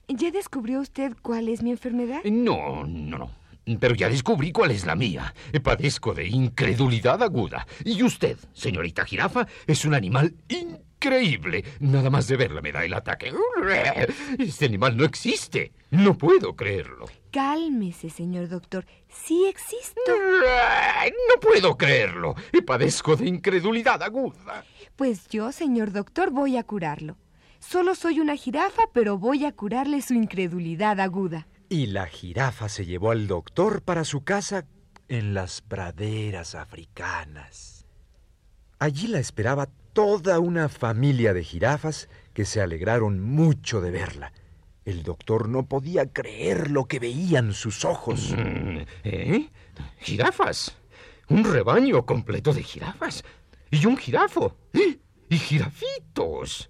¿Ya 0.07 0.31
descubrió 0.31 0.79
usted 0.79 1.13
cuál 1.21 1.49
es 1.49 1.61
mi 1.61 1.71
enfermedad? 1.71 2.23
No, 2.23 2.85
no, 2.85 3.17
no. 3.17 3.31
Pero 3.79 3.95
ya 3.95 4.07
descubrí 4.07 4.53
cuál 4.53 4.71
es 4.71 4.85
la 4.85 4.95
mía. 4.95 5.33
Padezco 5.61 6.13
de 6.13 6.25
incredulidad 6.27 7.21
aguda. 7.21 7.67
Y 7.83 8.01
usted, 8.01 8.37
señorita 8.53 9.03
jirafa, 9.03 9.45
es 9.65 9.83
un 9.83 9.93
animal 9.93 10.33
increíble. 10.47 11.65
Nada 11.81 12.09
más 12.09 12.29
de 12.29 12.37
verla 12.37 12.61
me 12.61 12.71
da 12.71 12.85
el 12.85 12.93
ataque. 12.93 13.33
Este 14.39 14.65
animal 14.65 14.95
no 14.95 15.03
existe. 15.03 15.73
No 15.91 16.17
puedo 16.17 16.55
creerlo. 16.55 17.07
Cálmese, 17.31 18.09
señor 18.09 18.47
doctor. 18.47 18.85
Sí 19.09 19.45
existo. 19.47 19.99
No 20.07 21.39
puedo 21.41 21.75
creerlo. 21.77 22.35
Padezco 22.65 23.17
de 23.17 23.27
incredulidad 23.27 24.01
aguda. 24.01 24.63
Pues 24.95 25.27
yo, 25.27 25.51
señor 25.51 25.91
doctor, 25.91 26.31
voy 26.31 26.55
a 26.55 26.63
curarlo. 26.63 27.17
Solo 27.59 27.95
soy 27.95 28.19
una 28.19 28.35
jirafa, 28.35 28.83
pero 28.93 29.17
voy 29.17 29.45
a 29.45 29.51
curarle 29.51 30.01
su 30.01 30.13
incredulidad 30.13 30.99
aguda. 30.99 31.47
Y 31.69 31.87
la 31.87 32.05
jirafa 32.07 32.69
se 32.69 32.85
llevó 32.85 33.11
al 33.11 33.27
doctor 33.27 33.81
para 33.81 34.03
su 34.03 34.23
casa 34.23 34.65
en 35.09 35.33
las 35.33 35.61
praderas 35.61 36.55
africanas. 36.55 37.85
Allí 38.79 39.07
la 39.07 39.19
esperaba 39.19 39.67
toda 39.93 40.39
una 40.39 40.69
familia 40.69 41.33
de 41.33 41.43
jirafas 41.43 42.09
que 42.33 42.45
se 42.45 42.61
alegraron 42.61 43.19
mucho 43.19 43.81
de 43.81 43.91
verla. 43.91 44.31
El 44.85 45.03
doctor 45.03 45.49
no 45.49 45.65
podía 45.65 46.13
creer 46.13 46.71
lo 46.71 46.85
que 46.85 46.99
veían 46.99 47.53
sus 47.53 47.83
ojos. 47.83 48.33
¿Eh? 49.03 49.49
¿Jirafas? 49.99 50.77
Un 51.29 51.43
rebaño 51.43 52.05
completo 52.05 52.53
de 52.53 52.63
jirafas. 52.63 53.23
Y 53.69 53.85
un 53.85 53.97
jirafo. 53.97 54.55
¿Eh? 54.73 54.99
Y 55.29 55.37
jirafitos. 55.37 56.69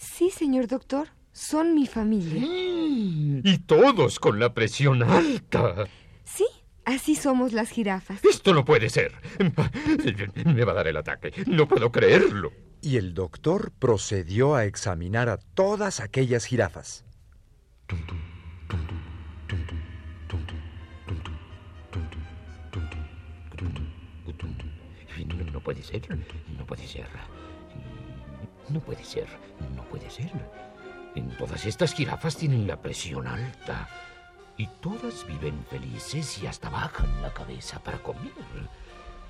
Sí, 0.00 0.30
señor 0.30 0.66
doctor, 0.66 1.08
son 1.30 1.74
mi 1.74 1.86
familia. 1.86 2.42
Y 2.42 3.58
todos 3.58 4.18
con 4.18 4.40
la 4.40 4.54
presión 4.54 5.02
alta. 5.02 5.86
Sí, 6.24 6.46
así 6.86 7.14
somos 7.14 7.52
las 7.52 7.68
jirafas. 7.68 8.24
Esto 8.24 8.54
no 8.54 8.64
puede 8.64 8.88
ser. 8.88 9.12
Me 10.46 10.64
va 10.64 10.72
a 10.72 10.76
dar 10.76 10.88
el 10.88 10.96
ataque. 10.96 11.34
No 11.46 11.68
puedo 11.68 11.92
creerlo. 11.92 12.50
Y 12.80 12.96
el 12.96 13.12
doctor 13.12 13.72
procedió 13.78 14.54
a 14.54 14.64
examinar 14.64 15.28
a 15.28 15.36
todas 15.36 16.00
aquellas 16.00 16.46
jirafas. 16.46 17.04
No 25.52 25.60
puede 25.60 25.82
ser, 25.82 26.08
no 26.56 26.64
puede 26.64 26.86
ser. 26.86 27.06
No 28.72 28.80
puede 28.80 29.04
ser, 29.04 29.26
no 29.74 29.82
puede 29.84 30.10
ser. 30.10 30.30
En 31.14 31.36
todas 31.36 31.66
estas 31.66 31.92
jirafas 31.92 32.36
tienen 32.36 32.66
la 32.66 32.76
presión 32.76 33.26
alta. 33.26 33.88
Y 34.56 34.68
todas 34.80 35.26
viven 35.26 35.64
felices 35.70 36.40
y 36.42 36.46
hasta 36.46 36.68
bajan 36.68 37.22
la 37.22 37.32
cabeza 37.32 37.82
para 37.82 37.98
comer. 37.98 38.30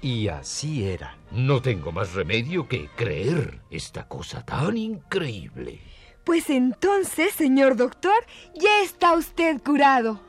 Y 0.02 0.28
así 0.28 0.84
era. 0.88 1.16
No 1.30 1.62
tengo 1.62 1.92
más 1.92 2.14
remedio 2.14 2.66
que 2.68 2.88
creer 2.96 3.60
esta 3.70 4.08
cosa 4.08 4.44
tan 4.44 4.76
increíble. 4.76 5.80
Pues 6.24 6.50
entonces, 6.50 7.32
señor 7.34 7.76
doctor, 7.76 8.24
ya 8.54 8.82
está 8.82 9.14
usted 9.14 9.60
curado. 9.62 10.20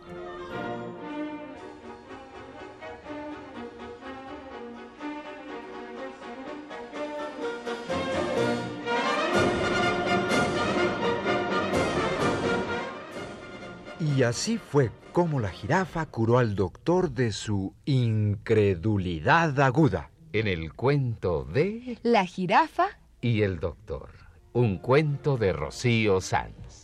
Y 14.02 14.24
así 14.24 14.58
fue 14.58 14.90
como 15.14 15.40
la 15.40 15.50
jirafa 15.50 16.08
curó 16.08 16.40
al 16.40 16.56
doctor 16.56 17.12
de 17.12 17.32
su 17.32 17.76
incredulidad 17.86 19.60
aguda. 19.60 20.10
En 20.34 20.48
el 20.48 20.74
cuento 20.74 21.44
de... 21.46 22.00
La 22.02 22.26
jirafa 22.26 22.88
y 23.22 23.44
el 23.44 23.60
doctor. 23.60 24.10
Un 24.54 24.80
cuento 24.80 25.38
de 25.38 25.54
Rocío 25.54 26.20
Sanz. 26.20 26.81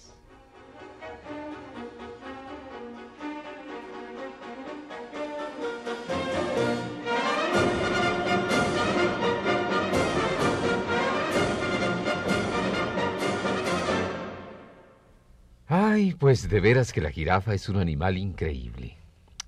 Pues 16.19 16.49
de 16.49 16.59
veras 16.59 16.93
que 16.93 17.01
la 17.01 17.11
jirafa 17.11 17.53
es 17.53 17.69
un 17.69 17.77
animal 17.77 18.17
increíble. 18.17 18.97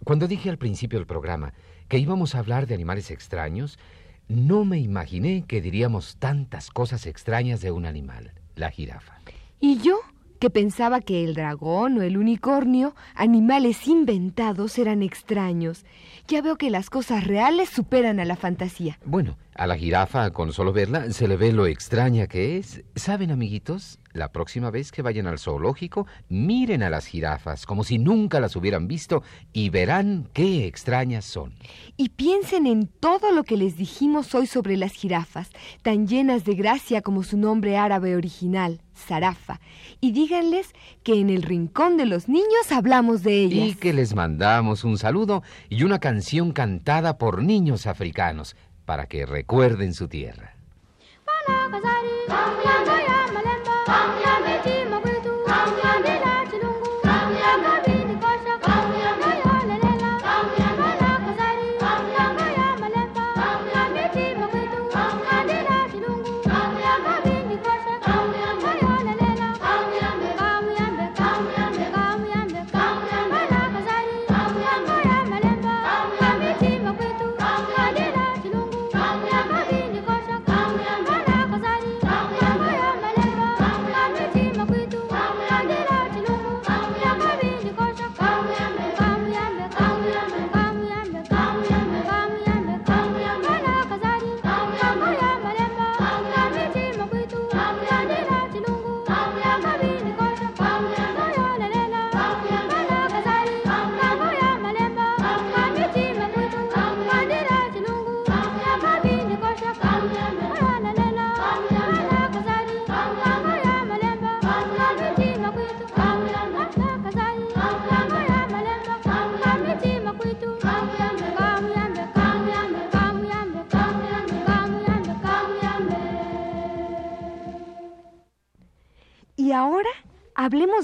Cuando 0.03 0.27
dije 0.27 0.49
al 0.49 0.57
principio 0.57 0.99
del 0.99 1.07
programa 1.07 1.53
que 1.87 1.97
íbamos 1.97 2.35
a 2.35 2.39
hablar 2.39 2.67
de 2.67 2.75
animales 2.75 3.11
extraños, 3.11 3.79
no 4.27 4.63
me 4.63 4.79
imaginé 4.79 5.43
que 5.47 5.61
diríamos 5.61 6.17
tantas 6.17 6.69
cosas 6.69 7.07
extrañas 7.07 7.61
de 7.61 7.71
un 7.71 7.85
animal, 7.85 8.31
la 8.55 8.69
jirafa. 8.69 9.19
¿Y 9.59 9.79
yo? 9.79 9.99
Que 10.39 10.49
pensaba 10.49 11.01
que 11.01 11.25
el 11.25 11.33
dragón 11.33 11.97
o 11.97 12.01
el 12.01 12.17
unicornio, 12.17 12.95
animales 13.15 13.87
inventados, 13.87 14.77
eran 14.77 15.01
extraños. 15.01 15.83
Ya 16.27 16.41
veo 16.41 16.55
que 16.57 16.69
las 16.69 16.89
cosas 16.89 17.25
reales 17.25 17.69
superan 17.69 18.19
a 18.19 18.25
la 18.25 18.37
fantasía. 18.37 18.99
Bueno, 19.03 19.37
A 19.59 19.67
la 19.67 19.75
jirafa, 19.75 20.31
con 20.31 20.53
solo 20.53 20.71
verla, 20.71 21.11
se 21.11 21.27
le 21.27 21.35
ve 21.35 21.51
lo 21.51 21.67
extraña 21.67 22.27
que 22.27 22.55
es. 22.55 22.81
¿Saben, 22.95 23.29
amiguitos? 23.29 23.99
La 24.13 24.31
próxima 24.31 24.71
vez 24.71 24.89
que 24.93 25.01
vayan 25.01 25.27
al 25.27 25.37
zoológico, 25.37 26.07
miren 26.29 26.81
a 26.81 26.89
las 26.89 27.05
jirafas 27.07 27.65
como 27.65 27.83
si 27.83 27.99
nunca 27.99 28.39
las 28.39 28.55
hubieran 28.55 28.87
visto 28.87 29.21
y 29.51 29.69
verán 29.69 30.29
qué 30.31 30.65
extrañas 30.65 31.25
son. 31.25 31.53
Y 31.97 32.09
piensen 32.09 32.67
en 32.67 32.87
todo 32.87 33.33
lo 33.33 33.43
que 33.43 33.57
les 33.57 33.75
dijimos 33.75 34.33
hoy 34.33 34.47
sobre 34.47 34.77
las 34.77 34.93
jirafas, 34.93 35.49
tan 35.81 36.07
llenas 36.07 36.45
de 36.45 36.55
gracia 36.55 37.01
como 37.01 37.23
su 37.23 37.37
nombre 37.37 37.77
árabe 37.77 38.15
original, 38.15 38.81
Zarafa. 38.95 39.59
Y 39.99 40.13
díganles 40.13 40.73
que 41.03 41.19
en 41.19 41.29
el 41.29 41.43
rincón 41.43 41.97
de 41.97 42.05
los 42.05 42.29
niños 42.29 42.71
hablamos 42.71 43.23
de 43.23 43.43
ellas. 43.43 43.67
Y 43.67 43.75
que 43.75 43.91
les 43.91 44.15
mandamos 44.15 44.85
un 44.85 44.97
saludo 44.97 45.43
y 45.69 45.83
una 45.83 45.99
canción 45.99 46.53
cantada 46.53 47.17
por 47.17 47.43
niños 47.43 47.87
africanos 47.87 48.55
para 48.89 49.05
que 49.05 49.23
recuerden 49.23 49.93
su 49.93 50.07
tierra. 50.07 50.55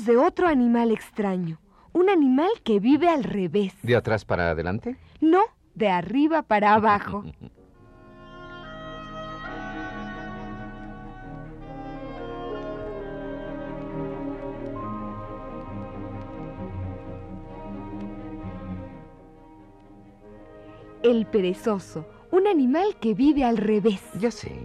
De 0.06 0.18
otro 0.18 0.48
animal 0.48 0.92
extraño, 0.92 1.60
un 1.92 2.10
animal 2.10 2.50
que 2.64 2.80
vive 2.80 3.10
al 3.10 3.24
revés. 3.24 3.74
¿De 3.82 3.96
atrás 3.96 4.24
para 4.26 4.52
adelante? 4.52 4.98
No, 5.20 5.42
de 5.74 5.90
arriba 5.90 6.44
para 6.44 6.74
abajo. 6.74 7.24
El 21.04 21.28
perezoso, 21.28 22.08
un 22.32 22.48
animal 22.48 22.98
que 23.00 23.14
vive 23.14 23.44
al 23.44 23.58
revés. 23.58 24.02
Ya 24.20 24.32
sé. 24.32 24.60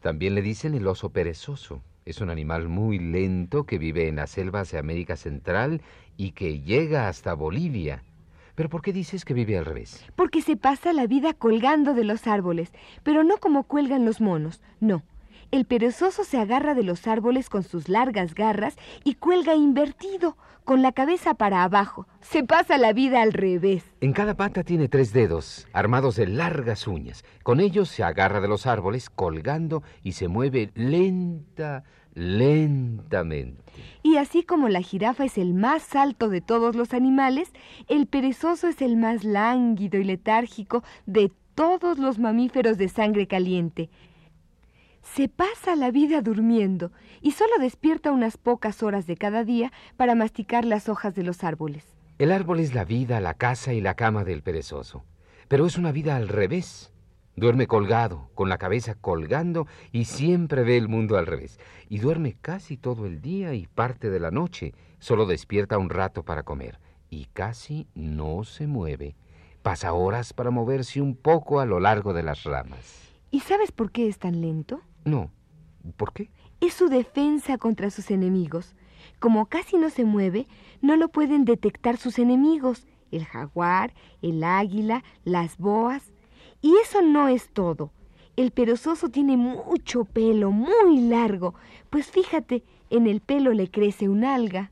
También 0.00 0.34
le 0.34 0.42
dicen 0.42 0.74
el 0.74 0.86
oso 0.86 1.08
perezoso. 1.08 1.82
Es 2.08 2.22
un 2.22 2.30
animal 2.30 2.68
muy 2.68 2.98
lento 2.98 3.64
que 3.64 3.76
vive 3.76 4.08
en 4.08 4.16
las 4.16 4.30
selvas 4.30 4.70
de 4.70 4.78
América 4.78 5.14
Central 5.14 5.82
y 6.16 6.30
que 6.30 6.60
llega 6.60 7.06
hasta 7.06 7.34
Bolivia. 7.34 8.02
¿Pero 8.54 8.70
por 8.70 8.80
qué 8.80 8.94
dices 8.94 9.26
que 9.26 9.34
vive 9.34 9.58
al 9.58 9.66
revés? 9.66 10.06
Porque 10.16 10.40
se 10.40 10.56
pasa 10.56 10.94
la 10.94 11.06
vida 11.06 11.34
colgando 11.34 11.92
de 11.92 12.04
los 12.04 12.26
árboles, 12.26 12.72
pero 13.02 13.24
no 13.24 13.36
como 13.36 13.64
cuelgan 13.64 14.06
los 14.06 14.22
monos, 14.22 14.62
no. 14.80 15.02
El 15.50 15.64
perezoso 15.64 16.24
se 16.24 16.38
agarra 16.38 16.74
de 16.74 16.82
los 16.82 17.06
árboles 17.06 17.48
con 17.48 17.62
sus 17.62 17.88
largas 17.88 18.34
garras 18.34 18.76
y 19.02 19.14
cuelga 19.14 19.54
invertido, 19.54 20.36
con 20.64 20.82
la 20.82 20.92
cabeza 20.92 21.32
para 21.32 21.64
abajo. 21.64 22.06
Se 22.20 22.44
pasa 22.44 22.76
la 22.76 22.92
vida 22.92 23.22
al 23.22 23.32
revés. 23.32 23.82
En 24.02 24.12
cada 24.12 24.36
pata 24.36 24.62
tiene 24.62 24.88
tres 24.88 25.14
dedos, 25.14 25.66
armados 25.72 26.16
de 26.16 26.26
largas 26.26 26.86
uñas. 26.86 27.24
Con 27.42 27.60
ellos 27.60 27.88
se 27.88 28.04
agarra 28.04 28.42
de 28.42 28.48
los 28.48 28.66
árboles, 28.66 29.08
colgando 29.08 29.82
y 30.02 30.12
se 30.12 30.28
mueve 30.28 30.70
lenta, 30.74 31.84
lentamente. 32.12 33.64
Y 34.02 34.18
así 34.18 34.42
como 34.42 34.68
la 34.68 34.82
jirafa 34.82 35.24
es 35.24 35.38
el 35.38 35.54
más 35.54 35.96
alto 35.96 36.28
de 36.28 36.42
todos 36.42 36.76
los 36.76 36.92
animales, 36.92 37.50
el 37.86 38.06
perezoso 38.06 38.68
es 38.68 38.82
el 38.82 38.98
más 38.98 39.24
lánguido 39.24 39.98
y 39.98 40.04
letárgico 40.04 40.84
de 41.06 41.32
todos 41.54 41.98
los 41.98 42.18
mamíferos 42.18 42.76
de 42.76 42.90
sangre 42.90 43.26
caliente. 43.26 43.88
Se 45.02 45.28
pasa 45.28 45.76
la 45.76 45.90
vida 45.90 46.20
durmiendo 46.22 46.92
y 47.20 47.32
solo 47.32 47.52
despierta 47.58 48.12
unas 48.12 48.36
pocas 48.36 48.82
horas 48.82 49.06
de 49.06 49.16
cada 49.16 49.44
día 49.44 49.72
para 49.96 50.14
masticar 50.14 50.64
las 50.64 50.88
hojas 50.88 51.14
de 51.14 51.22
los 51.22 51.44
árboles. 51.44 51.84
El 52.18 52.32
árbol 52.32 52.60
es 52.60 52.74
la 52.74 52.84
vida, 52.84 53.20
la 53.20 53.34
casa 53.34 53.72
y 53.72 53.80
la 53.80 53.94
cama 53.94 54.24
del 54.24 54.42
perezoso. 54.42 55.04
Pero 55.48 55.66
es 55.66 55.78
una 55.78 55.92
vida 55.92 56.16
al 56.16 56.28
revés. 56.28 56.92
Duerme 57.36 57.68
colgado, 57.68 58.30
con 58.34 58.48
la 58.48 58.58
cabeza 58.58 58.96
colgando 58.96 59.68
y 59.92 60.06
siempre 60.06 60.64
ve 60.64 60.76
el 60.76 60.88
mundo 60.88 61.16
al 61.16 61.26
revés. 61.26 61.60
Y 61.88 61.98
duerme 61.98 62.36
casi 62.40 62.76
todo 62.76 63.06
el 63.06 63.20
día 63.20 63.54
y 63.54 63.66
parte 63.68 64.10
de 64.10 64.18
la 64.18 64.32
noche. 64.32 64.74
Solo 64.98 65.26
despierta 65.26 65.78
un 65.78 65.90
rato 65.90 66.24
para 66.24 66.42
comer. 66.42 66.80
Y 67.08 67.26
casi 67.26 67.86
no 67.94 68.42
se 68.42 68.66
mueve. 68.66 69.14
Pasa 69.62 69.92
horas 69.92 70.32
para 70.32 70.50
moverse 70.50 71.00
un 71.00 71.14
poco 71.14 71.60
a 71.60 71.66
lo 71.66 71.78
largo 71.78 72.12
de 72.12 72.24
las 72.24 72.42
ramas. 72.42 73.08
¿Y 73.30 73.40
sabes 73.40 73.70
por 73.70 73.92
qué 73.92 74.08
es 74.08 74.18
tan 74.18 74.40
lento? 74.40 74.80
No. 75.08 75.30
¿Por 75.96 76.12
qué? 76.12 76.30
Es 76.60 76.74
su 76.74 76.88
defensa 76.88 77.56
contra 77.56 77.90
sus 77.90 78.10
enemigos. 78.10 78.74
Como 79.18 79.46
casi 79.46 79.78
no 79.78 79.88
se 79.88 80.04
mueve, 80.04 80.46
no 80.82 80.96
lo 80.96 81.08
pueden 81.08 81.44
detectar 81.44 81.96
sus 81.96 82.18
enemigos, 82.18 82.86
el 83.10 83.24
jaguar, 83.24 83.94
el 84.20 84.44
águila, 84.44 85.02
las 85.24 85.56
boas. 85.56 86.12
Y 86.60 86.76
eso 86.82 87.00
no 87.00 87.28
es 87.28 87.48
todo. 87.50 87.90
El 88.36 88.50
perezoso 88.50 89.08
tiene 89.08 89.36
mucho 89.36 90.04
pelo, 90.04 90.50
muy 90.50 91.00
largo, 91.00 91.54
pues 91.90 92.10
fíjate, 92.10 92.62
en 92.90 93.06
el 93.06 93.20
pelo 93.20 93.52
le 93.52 93.70
crece 93.70 94.08
un 94.08 94.24
alga. 94.24 94.70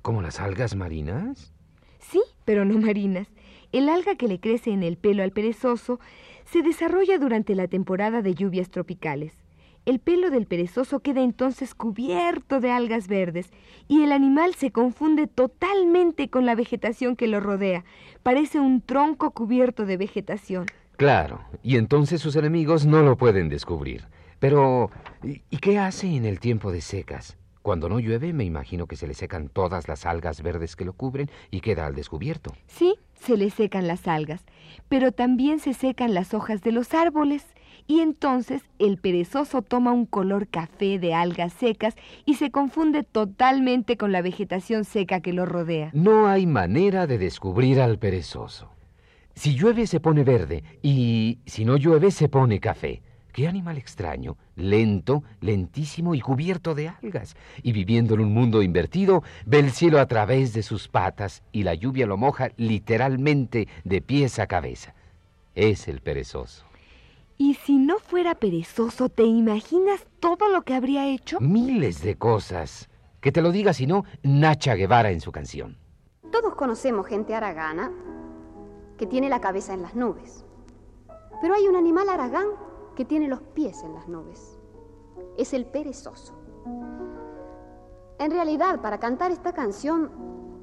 ¿Como 0.00 0.22
las 0.22 0.40
algas 0.40 0.74
marinas? 0.74 1.52
Sí, 2.00 2.22
pero 2.44 2.64
no 2.64 2.78
marinas. 2.78 3.28
El 3.70 3.88
alga 3.88 4.16
que 4.16 4.28
le 4.28 4.40
crece 4.40 4.70
en 4.70 4.82
el 4.82 4.96
pelo 4.96 5.22
al 5.22 5.30
perezoso 5.30 6.00
se 6.44 6.62
desarrolla 6.62 7.18
durante 7.18 7.54
la 7.54 7.68
temporada 7.68 8.22
de 8.22 8.34
lluvias 8.34 8.70
tropicales. 8.70 9.41
El 9.84 9.98
pelo 9.98 10.30
del 10.30 10.46
perezoso 10.46 11.00
queda 11.00 11.22
entonces 11.22 11.74
cubierto 11.74 12.60
de 12.60 12.70
algas 12.70 13.08
verdes 13.08 13.50
y 13.88 14.04
el 14.04 14.12
animal 14.12 14.54
se 14.54 14.70
confunde 14.70 15.26
totalmente 15.26 16.30
con 16.30 16.46
la 16.46 16.54
vegetación 16.54 17.16
que 17.16 17.26
lo 17.26 17.40
rodea. 17.40 17.84
Parece 18.22 18.60
un 18.60 18.80
tronco 18.80 19.32
cubierto 19.32 19.84
de 19.84 19.96
vegetación. 19.96 20.66
Claro, 20.96 21.40
y 21.64 21.78
entonces 21.78 22.20
sus 22.20 22.36
enemigos 22.36 22.86
no 22.86 23.02
lo 23.02 23.16
pueden 23.16 23.48
descubrir. 23.48 24.06
Pero, 24.38 24.90
¿y 25.24 25.56
qué 25.58 25.78
hace 25.78 26.06
en 26.14 26.26
el 26.26 26.38
tiempo 26.38 26.70
de 26.70 26.80
secas? 26.80 27.36
Cuando 27.62 27.88
no 27.88 27.98
llueve, 27.98 28.32
me 28.32 28.44
imagino 28.44 28.86
que 28.86 28.96
se 28.96 29.08
le 29.08 29.14
secan 29.14 29.48
todas 29.48 29.88
las 29.88 30.06
algas 30.06 30.42
verdes 30.42 30.76
que 30.76 30.84
lo 30.84 30.92
cubren 30.92 31.28
y 31.50 31.60
queda 31.60 31.86
al 31.86 31.94
descubierto. 31.94 32.52
Sí, 32.66 32.94
se 33.14 33.36
le 33.36 33.50
secan 33.50 33.86
las 33.86 34.06
algas, 34.06 34.44
pero 34.88 35.10
también 35.10 35.58
se 35.58 35.74
secan 35.74 36.14
las 36.14 36.34
hojas 36.34 36.62
de 36.62 36.72
los 36.72 36.94
árboles. 36.94 37.46
Y 37.86 38.00
entonces 38.00 38.62
el 38.78 38.98
perezoso 38.98 39.62
toma 39.62 39.92
un 39.92 40.06
color 40.06 40.48
café 40.48 40.98
de 40.98 41.14
algas 41.14 41.52
secas 41.52 41.94
y 42.24 42.34
se 42.34 42.50
confunde 42.50 43.02
totalmente 43.02 43.96
con 43.96 44.12
la 44.12 44.22
vegetación 44.22 44.84
seca 44.84 45.20
que 45.20 45.32
lo 45.32 45.46
rodea. 45.46 45.90
No 45.92 46.26
hay 46.28 46.46
manera 46.46 47.06
de 47.06 47.18
descubrir 47.18 47.80
al 47.80 47.98
perezoso. 47.98 48.70
Si 49.34 49.54
llueve 49.54 49.86
se 49.86 50.00
pone 50.00 50.24
verde 50.24 50.62
y 50.82 51.38
si 51.46 51.64
no 51.64 51.76
llueve 51.76 52.10
se 52.10 52.28
pone 52.28 52.60
café. 52.60 53.02
Qué 53.32 53.48
animal 53.48 53.78
extraño, 53.78 54.36
lento, 54.56 55.24
lentísimo 55.40 56.14
y 56.14 56.20
cubierto 56.20 56.74
de 56.74 56.88
algas. 56.88 57.34
Y 57.62 57.72
viviendo 57.72 58.14
en 58.14 58.20
un 58.20 58.34
mundo 58.34 58.62
invertido, 58.62 59.22
ve 59.46 59.58
el 59.58 59.70
cielo 59.70 60.00
a 60.00 60.06
través 60.06 60.52
de 60.52 60.62
sus 60.62 60.88
patas 60.88 61.42
y 61.50 61.62
la 61.62 61.74
lluvia 61.74 62.06
lo 62.06 62.18
moja 62.18 62.50
literalmente 62.58 63.68
de 63.84 64.02
pies 64.02 64.38
a 64.38 64.46
cabeza. 64.46 64.94
Es 65.54 65.88
el 65.88 66.00
perezoso. 66.00 66.66
Y 67.42 67.54
si 67.54 67.76
no 67.76 67.98
fuera 67.98 68.36
perezoso, 68.36 69.08
¿te 69.08 69.24
imaginas 69.24 70.06
todo 70.20 70.48
lo 70.48 70.62
que 70.62 70.74
habría 70.74 71.08
hecho? 71.08 71.40
Miles 71.40 72.00
de 72.00 72.16
cosas. 72.16 72.88
Que 73.20 73.32
te 73.32 73.42
lo 73.42 73.50
diga, 73.50 73.72
si 73.72 73.84
no, 73.84 74.04
Nacha 74.22 74.76
Guevara 74.76 75.10
en 75.10 75.20
su 75.20 75.32
canción. 75.32 75.76
Todos 76.30 76.54
conocemos 76.54 77.04
gente 77.08 77.34
aragana 77.34 77.90
que 78.96 79.08
tiene 79.08 79.28
la 79.28 79.40
cabeza 79.40 79.74
en 79.74 79.82
las 79.82 79.96
nubes. 79.96 80.44
Pero 81.40 81.54
hay 81.54 81.66
un 81.66 81.74
animal 81.74 82.10
aragán 82.10 82.46
que 82.94 83.04
tiene 83.04 83.26
los 83.26 83.42
pies 83.42 83.82
en 83.82 83.94
las 83.94 84.06
nubes. 84.06 84.60
Es 85.36 85.52
el 85.52 85.66
perezoso. 85.66 86.38
En 88.20 88.30
realidad, 88.30 88.80
para 88.80 89.00
cantar 89.00 89.32
esta 89.32 89.52
canción, 89.52 90.12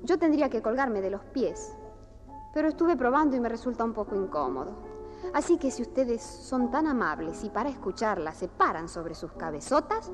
yo 0.05 0.17
tendría 0.17 0.49
que 0.49 0.61
colgarme 0.61 1.01
de 1.01 1.09
los 1.09 1.25
pies. 1.33 1.75
Pero 2.53 2.69
estuve 2.69 2.95
probando 2.95 3.35
y 3.35 3.41
me 3.41 3.49
resulta 3.49 3.83
un 3.83 3.91
poco 3.91 4.15
incómodo. 4.15 4.88
Así 5.33 5.57
que 5.57 5.71
si 5.71 5.81
ustedes 5.81 6.21
son 6.21 6.71
tan 6.71 6.87
amables 6.87 7.43
y 7.43 7.49
para 7.49 7.69
escucharla 7.69 8.33
se 8.33 8.47
paran 8.47 8.89
sobre 8.89 9.15
sus 9.15 9.31
cabezotas, 9.33 10.11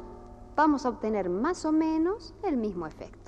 vamos 0.56 0.86
a 0.86 0.90
obtener 0.90 1.30
más 1.30 1.66
o 1.66 1.72
menos 1.72 2.34
el 2.44 2.58
mismo 2.58 2.88
efecto. 2.88 3.25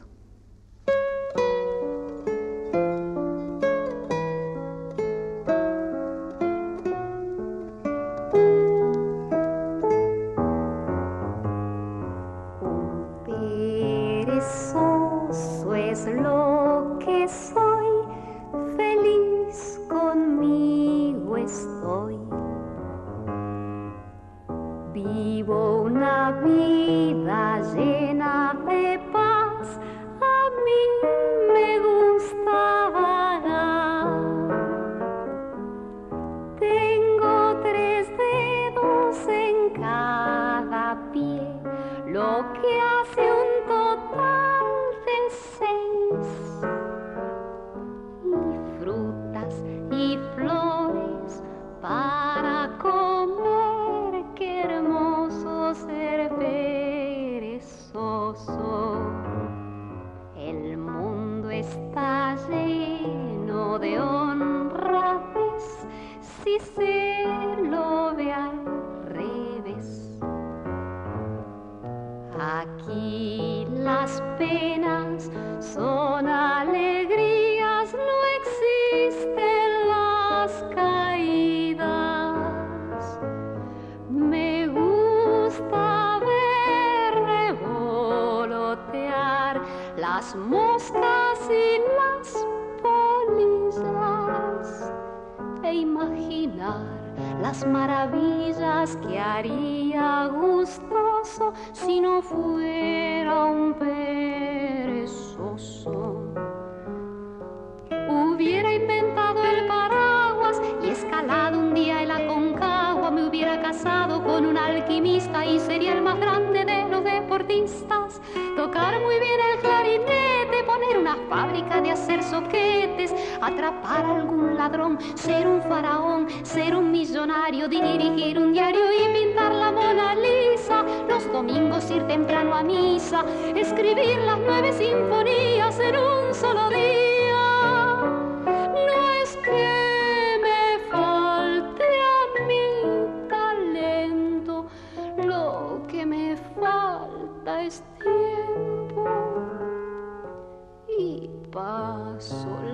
Casado 113.78 114.24
con 114.24 114.46
un 114.46 114.58
alquimista 114.58 115.46
y 115.46 115.60
sería 115.60 115.94
el 115.94 116.02
más 116.02 116.20
grande 116.20 116.66
de 116.66 116.90
los 116.90 117.04
deportistas. 117.04 118.20
Tocar 118.56 119.00
muy 119.02 119.20
bien 119.20 119.40
el 119.54 119.60
clarinete, 119.60 120.64
poner 120.66 120.98
una 120.98 121.16
fábrica 121.30 121.80
de 121.82 121.92
hacer 121.92 122.24
soquetes, 122.24 123.14
atrapar 123.40 124.04
algún 124.04 124.58
ladrón, 124.58 124.98
ser 125.16 125.48
un 125.48 125.62
faraón, 125.62 126.28
ser 126.44 126.76
un 126.76 126.92
millonario, 126.92 127.68
dirigir 127.68 128.40
un 128.40 128.52
diario 128.52 128.82
y 128.82 129.14
pintar 129.14 129.54
la 129.54 129.72
Mona 129.72 130.16
Lisa. 130.16 130.84
Los 131.08 131.32
domingos 131.32 131.90
ir 131.92 132.02
temprano 132.08 132.56
a 132.56 132.64
misa, 132.64 133.24
escribir 133.56 134.18
las 134.26 134.40
nueve 134.40 134.74
sinfonías 134.74 135.80
en 135.80 135.98
un 135.98 136.34
solo 136.34 136.70
día. 136.70 137.07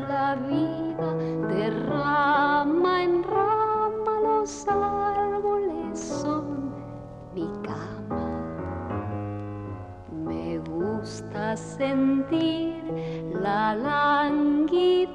La 0.08 0.36
vida 0.36 1.14
de 1.48 1.70
rama 1.88 3.04
en 3.04 3.24
rama, 3.24 4.20
los 4.24 4.68
árboles 4.68 6.00
son 6.00 6.74
mi 7.36 7.48
cama. 7.62 8.30
Me 10.12 10.58
gusta 10.60 11.56
sentir 11.56 12.82
la 13.42 13.76
languidez 13.76 15.14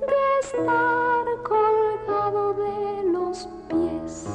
de 0.00 0.22
estar 0.40 1.26
colgado 1.42 2.54
de 2.54 3.02
los 3.12 3.48
pies. 3.68 4.26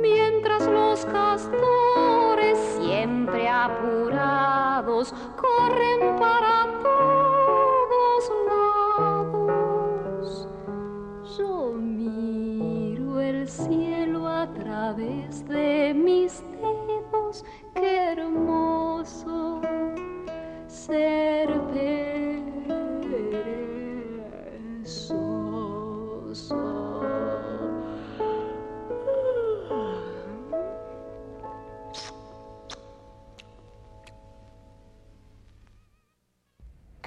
Mientras 0.00 0.66
los 0.66 1.04
castores 1.06 2.58
siempre 2.76 3.48
apurados 3.48 5.14
corren 5.78 6.16
para 6.18 6.66
todos 6.82 8.32
lados. 9.26 10.48
Yo 11.38 11.72
miro 11.72 13.20
el 13.20 13.48
cielo 13.48 14.26
a 14.26 14.46
través 14.52 15.46
de 15.46 15.94
mis 15.94 16.42
dedos, 16.60 17.44
qué 17.74 18.12
hermoso 18.12 19.60
ser 20.66 21.27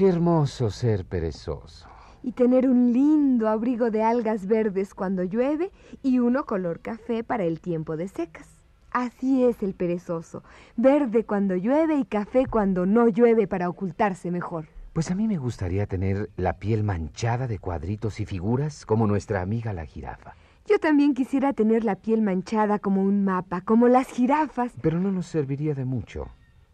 Qué 0.02 0.08
hermoso 0.08 0.72
ser 0.72 1.06
perezoso. 1.06 1.88
Y 2.24 2.32
tener 2.32 2.68
un 2.68 2.92
lindo 2.92 3.48
abrigo 3.48 3.92
de 3.92 4.02
algas 4.02 4.48
verdes 4.48 4.96
cuando 4.96 5.24
llueve 5.24 5.70
y 6.02 6.18
uno 6.18 6.48
color 6.48 6.80
café 6.80 7.24
para 7.24 7.44
el 7.44 7.60
tiempo 7.60 7.96
de 7.96 8.08
secas. 8.08 8.48
Así 8.90 9.44
es 9.44 9.62
el 9.62 9.76
perezoso, 9.76 10.42
verde 10.76 11.24
cuando 11.24 11.56
llueve 11.56 12.00
y 12.00 12.06
café 12.06 12.48
cuando 12.48 12.88
no 12.88 13.10
llueve 13.10 13.46
para 13.46 13.70
ocultarse 13.70 14.32
mejor. 14.32 14.66
Pues 14.92 15.12
a 15.12 15.14
mí 15.14 15.28
me 15.28 15.38
gustaría 15.38 15.86
tener 15.86 16.32
la 16.36 16.58
piel 16.58 16.84
manchada 16.84 17.46
de 17.46 17.60
cuadritos 17.60 18.20
y 18.20 18.26
figuras 18.26 18.88
como 18.88 19.06
nuestra 19.06 19.44
amiga 19.44 19.72
la 19.72 19.86
jirafa. 19.86 20.34
Yo 20.66 20.80
también 20.80 21.14
quisiera 21.14 21.54
tener 21.54 21.84
la 21.84 21.94
piel 21.94 22.24
manchada 22.24 22.80
como 22.80 23.04
un 23.04 23.24
mapa, 23.24 23.62
como 23.62 23.88
las 23.88 24.08
jirafas. 24.08 24.72
Pero 24.82 25.00
no 25.00 25.12
nos 25.12 25.28
serviría 25.28 25.76
de 25.76 25.86
mucho. 25.86 26.26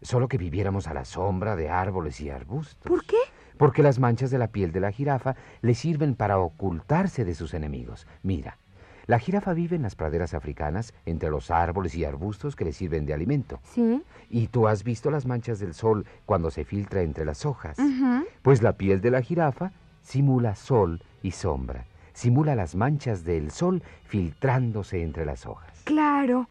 Solo 0.02 0.28
que 0.28 0.38
viviéramos 0.38 0.86
a 0.86 0.94
la 0.94 1.04
sombra 1.04 1.56
de 1.56 1.68
árboles 1.68 2.20
y 2.20 2.30
arbustos. 2.30 2.88
¿Por 2.88 3.04
qué? 3.04 3.16
Porque 3.56 3.82
las 3.82 3.98
manchas 3.98 4.30
de 4.30 4.38
la 4.38 4.48
piel 4.48 4.70
de 4.70 4.80
la 4.80 4.92
jirafa 4.92 5.34
le 5.62 5.74
sirven 5.74 6.14
para 6.14 6.38
ocultarse 6.38 7.24
de 7.24 7.34
sus 7.34 7.54
enemigos. 7.54 8.06
Mira, 8.22 8.56
la 9.06 9.18
jirafa 9.18 9.54
vive 9.54 9.74
en 9.74 9.82
las 9.82 9.96
praderas 9.96 10.34
africanas, 10.34 10.92
entre 11.06 11.30
los 11.30 11.50
árboles 11.50 11.94
y 11.96 12.04
arbustos 12.04 12.54
que 12.54 12.64
le 12.66 12.72
sirven 12.72 13.06
de 13.06 13.14
alimento. 13.14 13.58
Sí. 13.64 14.02
Y 14.30 14.48
tú 14.48 14.68
has 14.68 14.84
visto 14.84 15.10
las 15.10 15.26
manchas 15.26 15.58
del 15.58 15.74
sol 15.74 16.06
cuando 16.26 16.50
se 16.50 16.64
filtra 16.64 17.00
entre 17.02 17.24
las 17.24 17.46
hojas. 17.46 17.78
Pues 18.42 18.62
la 18.62 18.74
piel 18.74 19.00
de 19.00 19.10
la 19.10 19.22
jirafa 19.22 19.72
simula 20.02 20.54
sol 20.54 21.02
y 21.22 21.32
sombra. 21.32 21.86
simula 22.12 22.56
las 22.56 22.74
manchas 22.74 23.24
del 23.24 23.52
sol 23.52 23.82
filtrándose 24.08 25.02
entre 25.02 25.24
las 25.24 25.46
hojas. 25.46 25.72
Claro, 25.84 26.48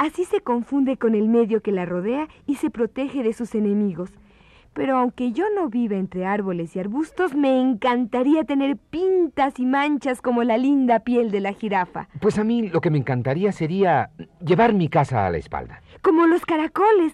así 0.00 0.24
se 0.24 0.40
confunde 0.40 0.96
con 0.96 1.14
el 1.14 1.28
medio 1.28 1.60
que 1.60 1.72
la 1.72 1.84
rodea 1.84 2.26
y 2.46 2.56
se 2.56 2.70
protege 2.70 3.22
de 3.22 3.34
sus 3.34 3.54
enemigos. 3.54 4.10
Pero 4.72 4.96
aunque 4.96 5.32
yo 5.32 5.44
no 5.54 5.68
viva 5.68 5.96
entre 5.96 6.24
árboles 6.24 6.74
y 6.74 6.78
arbustos, 6.80 7.34
me 7.34 7.60
encantaría 7.60 8.44
tener 8.44 8.78
pintas 8.78 9.58
y 9.58 9.66
manchas 9.66 10.22
como 10.22 10.42
la 10.42 10.56
linda 10.56 11.00
piel 11.00 11.30
de 11.30 11.40
la 11.40 11.52
jirafa. 11.52 12.08
Pues 12.20 12.38
a 12.38 12.44
mí 12.44 12.68
lo 12.68 12.80
que 12.80 12.88
me 12.88 12.96
encantaría 12.96 13.52
sería 13.52 14.10
llevar 14.42 14.72
mi 14.72 14.88
casa 14.88 15.26
a 15.26 15.30
la 15.30 15.36
espalda. 15.36 15.82
Como 16.00 16.26
los 16.26 16.46
caracoles. 16.46 17.12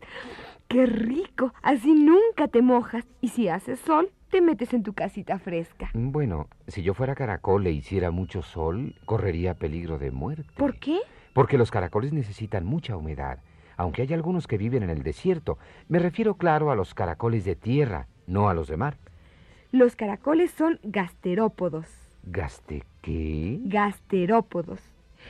¡Qué 0.68 0.87
rico! 0.87 1.53
Así 1.62 1.92
nunca 1.92 2.46
te 2.46 2.62
mojas. 2.62 3.05
Y 3.20 3.29
si 3.29 3.49
hace 3.49 3.75
sol, 3.75 4.11
te 4.31 4.40
metes 4.40 4.72
en 4.75 4.85
tu 4.85 4.92
casita 4.92 5.40
fresca. 5.40 5.90
Bueno, 5.94 6.46
si 6.68 6.85
yo 6.85 6.94
fuera 6.94 7.16
caracol 7.16 7.66
e 7.66 7.72
hiciera 7.72 8.12
mucho 8.12 8.42
sol, 8.42 8.94
correría 9.07 9.55
peligro 9.55 9.99
de 9.99 10.12
muerte. 10.12 10.53
¿Por 10.57 10.79
qué? 10.79 10.99
Porque 11.37 11.57
los 11.57 11.70
caracoles 11.70 12.12
necesitan 12.12 12.64
mucha 12.64 12.96
humedad 12.96 13.38
aunque 13.77 14.03
hay 14.03 14.14
algunos 14.14 14.46
que 14.46 14.59
viven 14.59 14.83
en 14.83 14.90
el 14.90 15.03
desierto. 15.03 15.59
Me 15.88 15.99
refiero, 15.99 16.37
claro, 16.37 16.70
a 16.70 16.77
los 16.77 16.94
caracoles 16.94 17.44
de 17.44 17.57
tierra, 17.57 18.07
no 18.27 18.49
a 18.49 18.55
los 18.55 18.68
de 18.68 18.77
mar. 18.77 18.96
Los 19.70 19.96
caracoles 19.96 20.51
son 20.51 20.81
gasterópodos. 20.83 21.87
¿Gaste 22.22 22.85
qué? 23.03 23.61
Gasterópodos. 23.64 24.81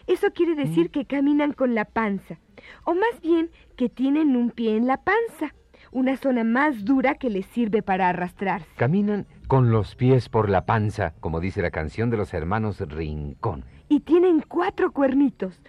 Eso 0.07 0.31
quiere 0.33 0.55
decir 0.55 0.87
mm. 0.87 0.91
que 0.91 1.05
caminan 1.07 1.53
con 1.53 1.75
la 1.75 1.85
panza, 1.85 2.39
o 2.85 2.95
más 2.95 3.21
bien 3.23 3.51
que 3.77 3.89
tienen 3.89 4.37
un 4.37 4.51
pie 4.51 4.77
en 4.77 4.87
la 4.87 4.99
panza, 4.99 5.55
una 5.91 6.17
zona 6.17 6.45
más 6.45 6.85
dura 6.85 7.15
que 7.15 7.31
les 7.31 7.47
sirve 7.47 7.83
para 7.83 8.09
arrastrarse. 8.09 8.69
Caminan 8.77 9.27
con 9.49 9.71
los 9.71 9.95
pies 9.95 10.29
por 10.29 10.51
la 10.51 10.67
panza, 10.67 11.15
como 11.21 11.41
dice 11.41 11.63
la 11.63 11.71
canción 11.71 12.11
de 12.11 12.17
los 12.17 12.35
hermanos 12.35 12.81
Rincón. 12.81 13.65
Y 13.89 14.01
tienen 14.01 14.43
cuatro 14.47 14.93
cuernitos, 14.93 15.61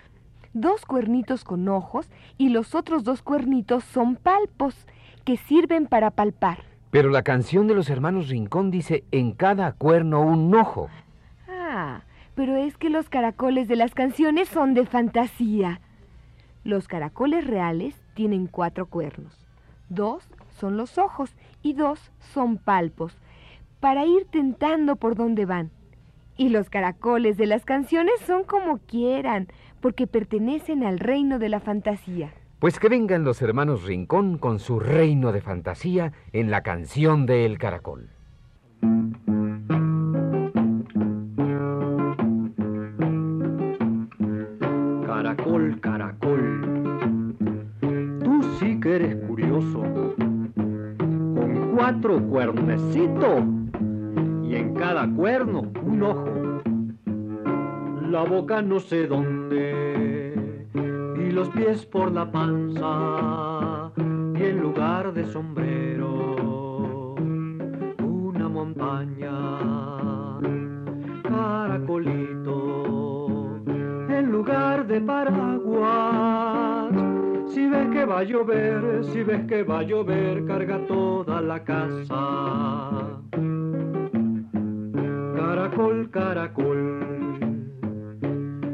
dos 0.53 0.85
cuernitos 0.85 1.43
con 1.43 1.67
ojos 1.67 2.09
y 2.37 2.49
los 2.49 2.75
otros 2.75 3.03
dos 3.03 3.21
cuernitos 3.21 3.83
son 3.83 4.15
palpos, 4.15 4.75
que 5.25 5.37
sirven 5.37 5.87
para 5.87 6.11
palpar. 6.11 6.59
Pero 6.89 7.09
la 7.09 7.23
canción 7.23 7.67
de 7.67 7.75
los 7.75 7.89
hermanos 7.89 8.29
Rincón 8.29 8.71
dice 8.71 9.03
en 9.11 9.33
cada 9.33 9.73
cuerno 9.73 10.21
un 10.21 10.55
ojo. 10.55 10.89
Ah, 11.49 12.01
pero 12.33 12.55
es 12.55 12.77
que 12.77 12.89
los 12.89 13.09
caracoles 13.09 13.67
de 13.67 13.75
las 13.75 13.93
canciones 13.93 14.47
son 14.47 14.73
de 14.73 14.85
fantasía. 14.85 15.81
Los 16.63 16.87
caracoles 16.87 17.45
reales 17.45 17.95
tienen 18.13 18.47
cuatro 18.47 18.85
cuernos. 18.85 19.37
Dos 19.89 20.27
son 20.59 20.77
los 20.77 20.97
ojos 20.97 21.35
y 21.61 21.73
dos 21.73 22.11
son 22.19 22.57
palpos, 22.57 23.17
para 23.79 24.05
ir 24.05 24.25
tentando 24.31 24.95
por 24.95 25.15
donde 25.15 25.45
van. 25.45 25.71
Y 26.37 26.49
los 26.49 26.69
caracoles 26.69 27.35
de 27.37 27.47
las 27.47 27.65
canciones 27.65 28.13
son 28.25 28.43
como 28.43 28.77
quieran, 28.77 29.47
porque 29.81 30.05
pertenecen 30.05 30.83
al 30.83 30.99
reino 30.99 31.39
de 31.39 31.49
la 31.49 31.59
fantasía. 31.59 32.31
Pues 32.59 32.79
que 32.79 32.89
vengan 32.89 33.23
los 33.23 33.41
hermanos 33.41 33.83
Rincón 33.85 34.37
con 34.37 34.59
su 34.59 34.79
reino 34.79 35.31
de 35.31 35.41
fantasía 35.41 36.13
en 36.33 36.51
la 36.51 36.61
canción 36.61 37.25
de 37.25 37.45
El 37.45 37.57
Caracol. 37.57 38.09
Caracol, 45.05 45.79
caracol, 45.81 47.35
tú 48.23 48.43
sí 48.59 48.79
que 48.79 48.95
eres 48.95 49.15
curioso, 49.27 49.81
con 50.55 51.73
cuatro 51.75 52.23
cuernecitos 52.27 53.56
cada 54.77 55.07
cuerno 55.11 55.71
un 55.83 56.03
ojo. 56.03 56.61
La 58.09 58.23
boca 58.23 58.61
no 58.61 58.79
sé 58.79 59.07
dónde 59.07 60.33
y 60.73 61.31
los 61.31 61.49
pies 61.49 61.85
por 61.85 62.11
la 62.11 62.31
panza 62.31 63.91
y 63.97 64.43
en 64.43 64.59
lugar 64.59 65.13
de 65.13 65.25
sombrero 65.25 67.15
una 67.99 68.47
montaña 68.47 69.57
caracolito 71.23 72.37
en 74.09 74.31
lugar 74.31 74.87
de 74.87 75.01
paraguas. 75.01 76.93
Si 77.47 77.67
ves 77.67 77.87
que 77.89 78.05
va 78.05 78.19
a 78.19 78.23
llover 78.23 79.03
si 79.05 79.23
ves 79.23 79.45
que 79.47 79.63
va 79.63 79.79
a 79.79 79.83
llover 79.83 80.45
carga 80.45 80.85
toda 80.87 81.41
la 81.41 81.63
casa 81.63 83.16
caracol. 86.09 87.39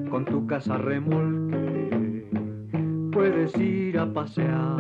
Con 0.10 0.26
tu 0.26 0.46
casa 0.48 0.78
remolque 0.78 2.28
puedes 3.12 3.56
ir 3.58 4.00
a 4.00 4.12
pasear. 4.12 4.80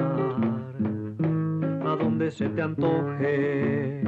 A 1.85 1.95
donde 1.95 2.31
se 2.31 2.49
te 2.49 2.61
antoje 2.61 4.01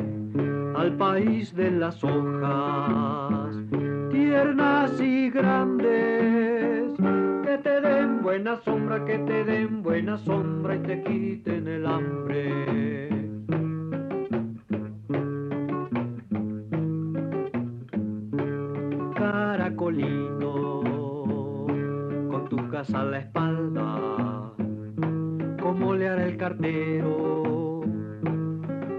al 0.75 0.95
país 0.97 1.55
de 1.55 1.71
las 1.71 2.03
hojas 2.03 3.55
tiernas 4.11 4.99
y 4.99 5.29
grandes. 5.29 6.93
Que 7.43 7.57
te 7.61 7.81
den 7.81 8.21
buena 8.21 8.57
sombra 8.57 9.05
que 9.05 9.19
te 9.19 9.43
den 9.43 9.83
buena 9.83 10.17
sombra 10.17 10.75
y 10.75 10.79
te 10.79 11.03
quiten 11.03 11.67
el 11.67 11.85
hambre 11.85 12.94
a 22.93 23.03
la 23.03 23.19
espalda, 23.19 24.53
¿cómo 25.61 25.93
le 25.95 26.07
hará 26.07 26.25
el 26.25 26.37
cartero 26.37 27.81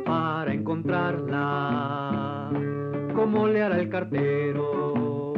para 0.04 0.52
encontrarla? 0.52 2.50
¿Cómo 3.14 3.46
le 3.48 3.62
hará 3.62 3.78
el 3.78 3.88
cartero 3.88 5.34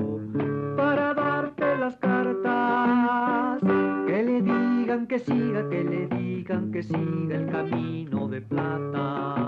para 0.77 1.14
darte 1.14 1.77
las 1.79 1.96
cartas? 1.96 3.61
Que 4.07 4.22
le 4.22 4.40
digan 4.40 5.07
que 5.07 5.18
siga, 5.18 5.68
que 5.68 5.85
le 5.85 6.07
digan 6.07 6.72
que 6.72 6.83
siga 6.83 7.37
el 7.37 7.46
camino 7.51 8.29
de 8.29 8.40
plata. 8.40 9.47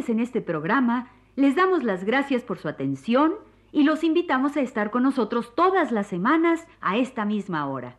Participantes 0.00 0.08
en 0.08 0.20
este 0.20 0.40
programa 0.40 1.08
les 1.36 1.54
damos 1.54 1.82
las 1.84 2.04
gracias 2.04 2.42
por 2.42 2.58
su 2.58 2.68
atención 2.68 3.34
y 3.72 3.84
los 3.84 4.02
invitamos 4.02 4.56
a 4.56 4.60
estar 4.60 4.90
con 4.90 5.02
nosotros 5.02 5.54
todas 5.54 5.92
las 5.92 6.06
semanas 6.06 6.66
a 6.80 6.96
esta 6.96 7.24
misma 7.24 7.66
hora. 7.66 7.98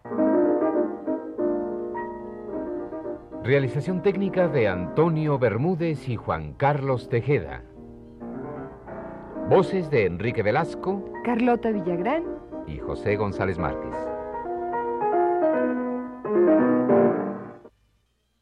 Realización 3.43 4.01
técnica 4.01 4.47
de 4.47 4.67
Antonio 4.67 5.39
Bermúdez 5.39 6.07
y 6.09 6.15
Juan 6.15 6.53
Carlos 6.53 7.09
Tejeda. 7.09 7.63
Voces 9.49 9.89
de 9.89 10.05
Enrique 10.05 10.43
Velasco, 10.43 11.03
Carlota 11.23 11.71
Villagrán 11.71 12.23
y 12.67 12.77
José 12.79 13.15
González 13.15 13.57
Márquez. 13.57 14.10